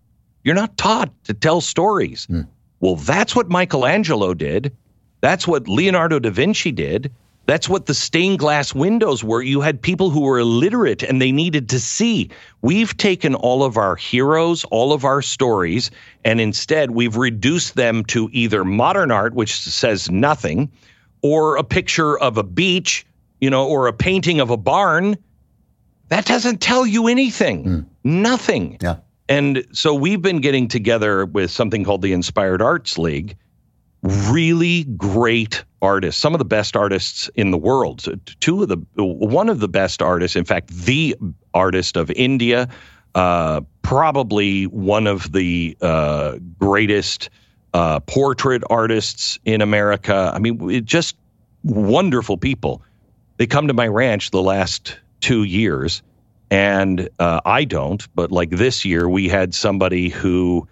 you're 0.44 0.56
not 0.56 0.78
taught 0.78 1.12
to 1.24 1.34
tell 1.34 1.62
stories 1.62 2.28
mm. 2.28 2.48
well 2.80 2.96
that's 2.96 3.36
what 3.36 3.50
michelangelo 3.50 4.34
did 4.34 4.76
that's 5.22 5.48
what 5.48 5.68
leonardo 5.68 6.20
da 6.20 6.30
vinci 6.30 6.72
did 6.72 7.12
that's 7.46 7.68
what 7.68 7.88
the 7.88 7.94
stained 7.94 8.40
glass 8.40 8.74
windows 8.74 9.24
were. 9.24 9.42
You 9.42 9.60
had 9.60 9.82
people 9.82 10.10
who 10.10 10.22
were 10.22 10.40
illiterate 10.40 11.04
and 11.04 11.22
they 11.22 11.32
needed 11.32 11.70
to 11.70 11.80
see. 11.80 12.30
We've 12.62 12.96
taken 12.96 13.36
all 13.36 13.64
of 13.64 13.76
our 13.76 13.98
heroes, 13.98 14.64
all 14.66 14.94
of 14.94 15.04
our 15.04 15.22
stories, 15.22 15.92
and 16.24 16.40
instead 16.40 16.92
we've 16.92 17.18
reduced 17.18 17.76
them 17.76 18.06
to 18.06 18.30
either 18.32 18.64
modern 18.64 19.12
art, 19.12 19.34
which 19.34 19.60
says 19.60 20.10
nothing, 20.10 20.72
or 21.22 21.58
a 21.58 21.64
picture 21.64 22.18
of 22.18 22.38
a 22.38 22.44
beach, 22.44 23.06
you 23.42 23.50
know, 23.50 23.68
or 23.68 23.88
a 23.88 23.94
painting 23.94 24.40
of 24.40 24.50
a 24.50 24.58
barn. 24.58 25.18
That 26.08 26.26
doesn't 26.26 26.62
tell 26.62 26.86
you 26.86 27.08
anything. 27.08 27.66
Mm. 27.66 27.86
Nothing. 28.06 28.78
Yeah. 28.82 28.98
And 29.34 29.66
so 29.72 29.96
we've 29.96 30.22
been 30.22 30.42
getting 30.42 30.68
together 30.68 31.26
with 31.26 31.50
something 31.50 31.84
called 31.84 32.04
the 32.04 32.14
Inspired 32.14 32.62
Arts 32.62 33.00
League 33.00 33.36
really 34.04 34.84
great 34.84 35.64
artists, 35.82 36.22
some 36.22 36.36
of 36.36 36.40
the 36.40 36.46
best 36.46 36.76
artists 36.76 37.32
in 37.34 37.50
the 37.50 37.58
world. 37.58 38.06
Two 38.42 38.62
of 38.62 38.70
the, 38.70 38.78
one 38.96 39.50
of 39.50 39.60
the 39.60 39.68
best 39.68 40.04
artists, 40.04 40.36
in 40.36 40.46
fact, 40.46 40.68
the 40.68 41.16
artist 41.56 41.98
of 41.98 42.12
India, 42.12 42.70
uh, 43.16 43.62
probably 43.82 44.66
one 44.68 45.08
of 45.08 45.32
the 45.32 45.76
uh, 45.82 46.38
greatest 46.60 47.32
uh, 47.74 48.02
portrait 48.02 48.62
artists 48.70 49.40
in 49.46 49.62
America. 49.62 50.32
I 50.32 50.38
mean, 50.38 50.86
just 50.86 51.16
wonderful 51.64 52.38
people. 52.38 52.84
They 53.38 53.48
come 53.48 53.68
to 53.68 53.74
my 53.74 53.88
ranch 53.88 54.30
the 54.30 54.44
last 54.44 55.00
two 55.22 55.44
years, 55.44 56.04
and 56.54 57.10
uh, 57.18 57.42
I 57.46 57.64
don't, 57.64 58.08
but 58.14 58.32
like 58.32 58.52
this 58.52 58.86
year, 58.86 59.10
we 59.10 59.28
had 59.28 59.56
somebody 59.56 60.10
who 60.10 60.68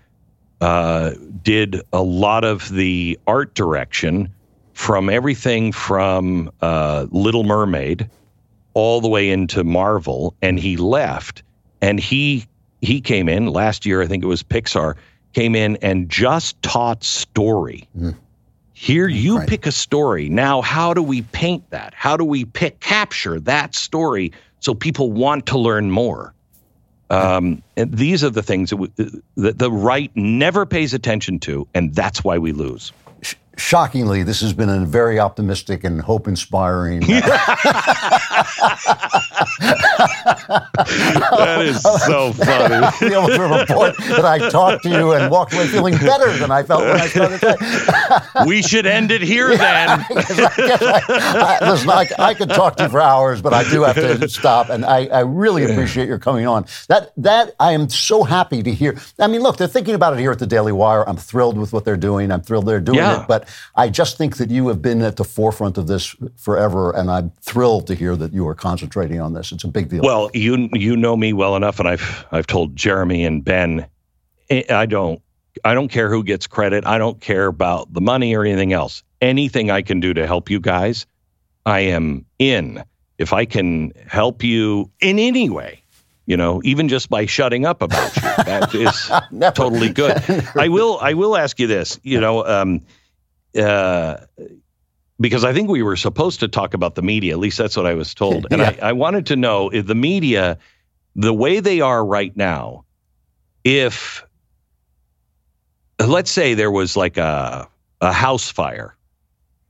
uh, 0.62 1.14
did 1.42 1.82
a 1.92 2.04
lot 2.04 2.44
of 2.44 2.70
the 2.70 3.20
art 3.26 3.56
direction 3.56 4.30
from 4.74 5.10
everything 5.10 5.72
from 5.72 6.52
uh, 6.62 7.08
Little 7.10 7.44
Mermaid 7.44 8.08
all 8.76 9.02
the 9.02 9.08
way 9.08 9.32
into 9.32 9.64
Marvel, 9.64 10.36
and 10.40 10.60
he 10.60 10.78
left. 10.78 11.42
And 11.82 12.00
he 12.00 12.46
he 12.82 13.02
came 13.02 13.28
in 13.28 13.48
last 13.48 13.84
year. 13.84 14.04
I 14.04 14.08
think 14.08 14.24
it 14.24 14.28
was 14.28 14.44
Pixar 14.44 14.98
came 15.34 15.56
in 15.56 15.78
and 15.78 16.10
just 16.10 16.62
taught 16.62 17.04
story. 17.04 17.88
Mm. 17.98 18.16
Here 18.74 19.08
you 19.08 19.40
right. 19.40 19.50
pick 19.50 19.66
a 19.66 19.72
story. 19.72 20.30
Now, 20.30 20.62
how 20.62 20.94
do 20.94 21.02
we 21.02 21.24
paint 21.24 21.68
that? 21.72 21.96
How 21.96 22.18
do 22.18 22.24
we 22.24 22.46
pick 22.46 22.80
capture 22.80 23.40
that 23.40 23.74
story 23.74 24.32
so 24.62 24.74
people 24.74 25.12
want 25.12 25.48
to 25.48 25.58
learn 25.58 25.92
more? 25.92 26.34
Um, 27.10 27.62
and 27.76 27.94
these 27.94 28.24
are 28.24 28.30
the 28.30 28.42
things 28.42 28.70
that, 28.70 28.78
we, 28.78 28.90
that, 29.36 29.60
the 29.60 29.70
right 29.70 30.10
never 30.16 30.66
pays 30.66 30.94
attention 30.94 31.40
to, 31.40 31.68
and 31.74 31.94
that's 31.94 32.24
why 32.24 32.38
we 32.38 32.54
lose. 32.54 32.94
Shockingly, 33.58 34.24
this 34.24 34.42
has 34.42 34.54
been 34.54 34.70
a 34.70 34.86
very 34.86 35.20
optimistic 35.20 35.84
and 35.84 36.02
hope 36.02 36.28
inspiring. 36.28 37.04
Uh, 37.04 37.08
that 41.38 41.62
is 41.62 41.82
so 41.82 42.34
funny. 42.34 42.88
Be 43.00 43.14
able 43.16 43.28
to 43.28 43.42
report 43.42 43.98
that 43.98 44.26
I 44.26 44.50
talked 44.50 44.84
to 44.84 44.90
you 44.90 45.14
and 45.14 45.32
walked 45.32 45.54
away 45.54 45.68
feeling 45.68 45.98
better 45.98 46.32
than 46.38 46.52
I 46.52 46.64
felt 46.64 46.82
when 46.82 47.00
I 47.00 47.08
started. 47.08 48.48
we 48.48 48.62
should 48.62 48.86
end 48.86 49.12
it 49.12 49.22
here 49.22 49.56
then. 49.56 49.90
I, 49.90 50.06
I, 50.10 51.58
I, 51.62 51.70
listen, 51.70 51.90
I, 51.90 52.08
I, 52.20 52.34
could 52.34 52.50
talk 52.50 52.78
to 52.78 52.84
you 52.84 52.90
for 52.90 53.02
hours, 53.02 53.42
but 53.42 53.54
I 53.54 53.70
do 53.70 53.84
have 53.84 53.96
to 53.96 54.30
stop. 54.30 54.70
And 54.70 54.86
I, 54.86 55.08
I 55.08 55.20
really 55.22 55.64
appreciate 55.64 56.08
your 56.08 56.20
coming 56.20 56.48
on. 56.48 56.66
That 56.88 57.12
that 57.18 57.56
I 57.60 57.74
am 57.74 57.90
so 57.90 58.24
happy 58.24 58.64
to 58.64 58.74
hear. 58.74 58.98
I 59.20 59.28
mean, 59.28 59.42
look, 59.42 59.58
they're 59.58 59.68
thinking 59.68 59.96
about 59.96 60.14
it 60.14 60.20
here 60.20 60.32
at 60.32 60.40
the 60.40 60.48
Daily 60.48 60.72
Wire. 60.72 61.08
I'm 61.08 61.18
thrilled 61.18 61.58
with 61.58 61.74
what 61.74 61.86
they're 61.86 61.98
doing. 61.98 62.32
I'm 62.32 62.42
thrilled 62.42 62.66
they're 62.66 62.80
doing 62.80 62.98
yeah. 62.98 63.22
it. 63.22 63.28
But 63.28 63.41
I 63.76 63.90
just 63.90 64.18
think 64.18 64.38
that 64.38 64.50
you 64.50 64.68
have 64.68 64.82
been 64.82 65.02
at 65.02 65.18
the 65.18 65.24
forefront 65.24 65.78
of 65.78 65.88
this 65.88 66.16
forever, 66.38 66.92
and 66.92 67.10
I'm 67.10 67.32
thrilled 67.42 67.88
to 67.88 67.96
hear 67.96 68.16
that 68.16 68.34
you 68.34 68.48
are 68.48 68.56
concentrating 68.56 69.20
on 69.20 69.34
this. 69.34 69.52
It's 69.52 69.64
a 69.64 69.68
big 69.68 69.90
deal. 69.90 70.02
Well, 70.04 70.30
you 70.34 70.70
you 70.74 70.96
know 70.96 71.16
me 71.16 71.34
well 71.34 71.56
enough, 71.56 71.80
and 71.80 71.88
I've 71.88 72.26
I've 72.32 72.48
told 72.48 72.76
Jeremy 72.76 73.26
and 73.26 73.44
Ben, 73.44 73.88
eh, 74.50 74.64
I 74.70 74.86
don't 74.86 75.22
I 75.64 75.74
don't 75.74 75.90
care 75.90 76.10
who 76.10 76.24
gets 76.24 76.48
credit. 76.48 76.86
I 76.86 76.98
don't 76.98 77.20
care 77.20 77.48
about 77.48 77.94
the 77.94 78.02
money 78.02 78.36
or 78.36 78.44
anything 78.44 78.74
else. 78.74 79.04
Anything 79.22 79.70
I 79.70 79.82
can 79.82 80.00
do 80.00 80.14
to 80.14 80.26
help 80.26 80.50
you 80.50 80.60
guys, 80.60 81.06
I 81.66 81.82
am 81.82 82.26
in. 82.40 82.84
If 83.18 83.34
I 83.34 83.46
can 83.46 83.92
help 84.08 84.44
you 84.44 84.90
in 85.00 85.20
any 85.20 85.50
way, 85.50 85.84
you 86.26 86.38
know, 86.38 86.62
even 86.64 86.88
just 86.88 87.10
by 87.10 87.26
shutting 87.26 87.66
up 87.66 87.82
about 87.82 88.16
you, 88.16 88.22
that 88.22 88.74
is 88.74 89.54
totally 89.54 89.90
good. 89.90 90.24
I 90.56 90.70
will 90.70 90.98
I 91.02 91.14
will 91.14 91.38
ask 91.38 91.60
you 91.60 91.68
this, 91.68 92.00
you 92.04 92.20
know, 92.20 92.46
um, 92.46 92.82
uh, 93.58 94.18
because 95.20 95.44
I 95.44 95.54
think 95.54 95.70
we 95.70 95.84
were 95.84 95.96
supposed 95.96 96.40
to 96.40 96.48
talk 96.48 96.74
about 96.74 96.96
the 96.96 97.02
media. 97.02 97.34
At 97.34 97.40
least 97.40 97.58
that's 97.58 97.78
what 97.78 97.86
I 97.86 97.94
was 97.94 98.14
told. 98.14 98.48
And 98.52 98.62
yeah. 98.62 98.76
I, 98.82 98.90
I 98.90 98.92
wanted 98.94 99.26
to 99.28 99.36
know 99.36 99.70
if 99.70 99.86
the 99.86 99.96
media, 99.96 100.58
the 101.16 101.34
way 101.34 101.60
they 101.60 101.82
are 101.82 102.04
right 102.04 102.36
now, 102.36 102.86
if 103.64 104.26
let's 106.00 106.32
say 106.32 106.54
there 106.54 106.72
was 106.72 106.98
like 106.98 107.18
a 107.18 107.68
a 108.02 108.12
house 108.12 108.50
fire 108.50 108.96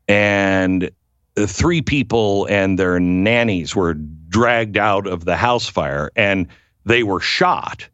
and 0.08 0.90
three 1.38 1.82
people 1.82 2.48
and 2.50 2.80
their 2.80 3.00
nannies 3.00 3.76
were 3.76 3.94
dragged 3.94 4.78
out 4.78 5.06
of 5.06 5.26
the 5.26 5.36
house 5.36 5.68
fire 5.68 6.12
and 6.16 6.48
they 6.86 7.04
were 7.04 7.20
shot 7.20 7.90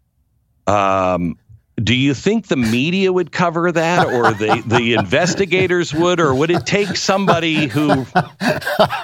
um, 0.68 1.38
do 1.84 1.96
you 1.96 2.14
think 2.16 2.48
the 2.48 2.56
media 2.56 3.14
would 3.14 3.32
cover 3.32 3.72
that, 3.72 4.08
or 4.08 4.32
the, 4.34 4.64
the 4.66 4.94
investigators 4.98 5.94
would, 5.94 6.20
or 6.20 6.34
would 6.34 6.50
it 6.50 6.66
take 6.66 6.96
somebody 6.96 7.68
who 7.68 8.06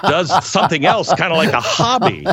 does 0.02 0.44
something 0.44 0.84
else, 0.84 1.12
kind 1.14 1.32
of 1.32 1.38
like 1.38 1.52
a 1.52 1.60
hobby? 1.60 2.26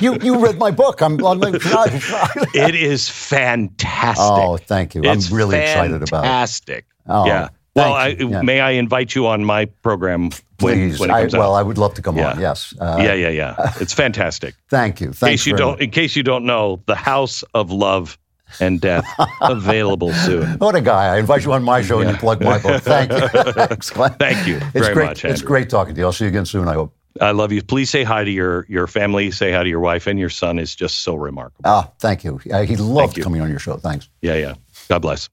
you 0.04 0.18
you 0.22 0.38
read 0.38 0.58
my 0.58 0.70
book. 0.70 1.02
I'm 1.02 1.22
on 1.24 1.40
my. 1.40 1.50
it 2.54 2.74
is 2.74 3.08
fantastic. 3.08 4.24
Oh, 4.24 4.56
thank 4.56 4.94
you. 4.94 5.02
It's 5.04 5.30
I'm 5.30 5.36
really 5.36 5.58
excited 5.58 5.96
about 5.96 6.24
it. 6.24 6.28
Fantastic. 6.28 6.86
Oh, 7.06 7.26
yeah. 7.26 7.48
Well, 7.74 7.92
I, 7.92 8.08
yeah. 8.08 8.40
may 8.40 8.60
I 8.60 8.70
invite 8.70 9.14
you 9.14 9.26
on 9.26 9.44
my 9.44 9.66
program 9.66 10.30
Please. 10.58 10.98
when 10.98 11.10
comes 11.10 11.34
I? 11.34 11.38
Well, 11.38 11.54
I 11.54 11.62
would 11.62 11.78
love 11.78 11.94
to 11.94 12.02
come 12.02 12.16
yeah. 12.16 12.32
on. 12.32 12.40
Yes. 12.40 12.74
Uh, 12.80 12.96
yeah, 13.00 13.14
yeah, 13.14 13.28
yeah. 13.28 13.72
It's 13.80 13.92
fantastic. 13.92 14.54
thank 14.70 15.00
you. 15.00 15.12
Thanks 15.12 15.22
in 15.22 15.28
case 15.28 15.46
you 15.46 15.56
don't, 15.56 15.80
in 15.80 15.90
case 15.90 16.16
you 16.16 16.22
don't 16.22 16.44
know, 16.44 16.82
the 16.86 16.94
House 16.94 17.42
of 17.54 17.70
Love 17.70 18.18
and 18.60 18.80
Death 18.80 19.06
available 19.40 20.12
soon. 20.12 20.58
What 20.58 20.74
a 20.74 20.80
guy! 20.80 21.14
I 21.14 21.18
invite 21.18 21.44
you 21.44 21.52
on 21.52 21.62
my 21.62 21.82
show 21.82 22.00
yeah. 22.00 22.08
and 22.08 22.16
you 22.16 22.20
plug 22.20 22.42
my 22.42 22.58
book. 22.58 22.82
Thank 22.82 23.12
you. 23.12 23.18
Thank 23.28 24.46
you 24.46 24.56
it's 24.56 24.72
very 24.72 24.94
great, 24.94 25.06
much. 25.06 25.24
It's 25.24 25.42
great 25.42 25.68
talking 25.68 25.94
to 25.94 26.00
you. 26.00 26.06
I'll 26.06 26.12
see 26.12 26.24
you 26.24 26.28
again 26.28 26.46
soon. 26.46 26.68
I 26.68 26.74
hope. 26.74 26.94
I 27.20 27.30
love 27.30 27.50
you. 27.50 27.62
Please 27.62 27.90
say 27.90 28.04
hi 28.04 28.24
to 28.24 28.30
your 28.30 28.66
your 28.68 28.86
family. 28.86 29.30
Say 29.30 29.52
hi 29.52 29.62
to 29.62 29.68
your 29.68 29.80
wife 29.80 30.06
and 30.06 30.18
your 30.18 30.30
son. 30.30 30.58
is 30.58 30.74
just 30.74 30.98
so 30.98 31.14
remarkable. 31.14 31.62
Ah, 31.64 31.90
thank 31.98 32.24
you. 32.24 32.40
Uh, 32.52 32.62
he 32.62 32.76
loved 32.76 33.20
coming 33.20 33.40
on 33.40 33.50
your 33.50 33.58
show. 33.58 33.76
Thanks. 33.76 34.08
Yeah, 34.22 34.34
yeah. 34.34 34.54
God 34.88 35.00
bless. 35.00 35.28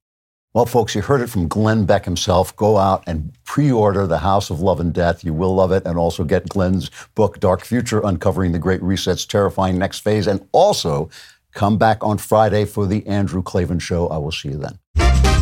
Well, 0.54 0.68
folks, 0.68 0.94
you 0.94 1.02
heard 1.02 1.22
it 1.22 1.32
from 1.32 1.48
Glenn 1.48 1.86
Beck 1.86 2.06
himself. 2.06 2.56
Go 2.56 2.78
out 2.78 3.04
and 3.08 3.34
pre 3.44 3.72
order 3.72 4.06
The 4.06 4.20
House 4.20 4.52
of 4.52 4.60
Love 4.60 4.80
and 4.80 4.94
Death. 4.94 5.24
You 5.24 5.34
will 5.34 5.56
love 5.56 5.72
it. 5.72 5.84
And 5.84 5.98
also 5.98 6.24
get 6.24 6.48
Glenn's 6.48 6.92
book, 7.16 7.40
Dark 7.40 7.66
Future 7.66 8.02
Uncovering 8.04 8.52
the 8.52 8.60
Great 8.60 8.84
Reset's 8.84 9.26
Terrifying 9.26 9.80
Next 9.80 10.02
Phase. 10.02 10.28
And 10.28 10.48
also 10.52 11.10
come 11.56 11.80
back 11.80 12.04
on 12.04 12.20
Friday 12.20 12.66
for 12.66 12.86
The 12.86 13.06
Andrew 13.08 13.42
Klavan 13.42 13.80
Show. 13.80 14.08
I 14.10 14.20
will 14.20 14.32
see 14.32 14.50
you 14.50 14.58
then. 14.58 15.33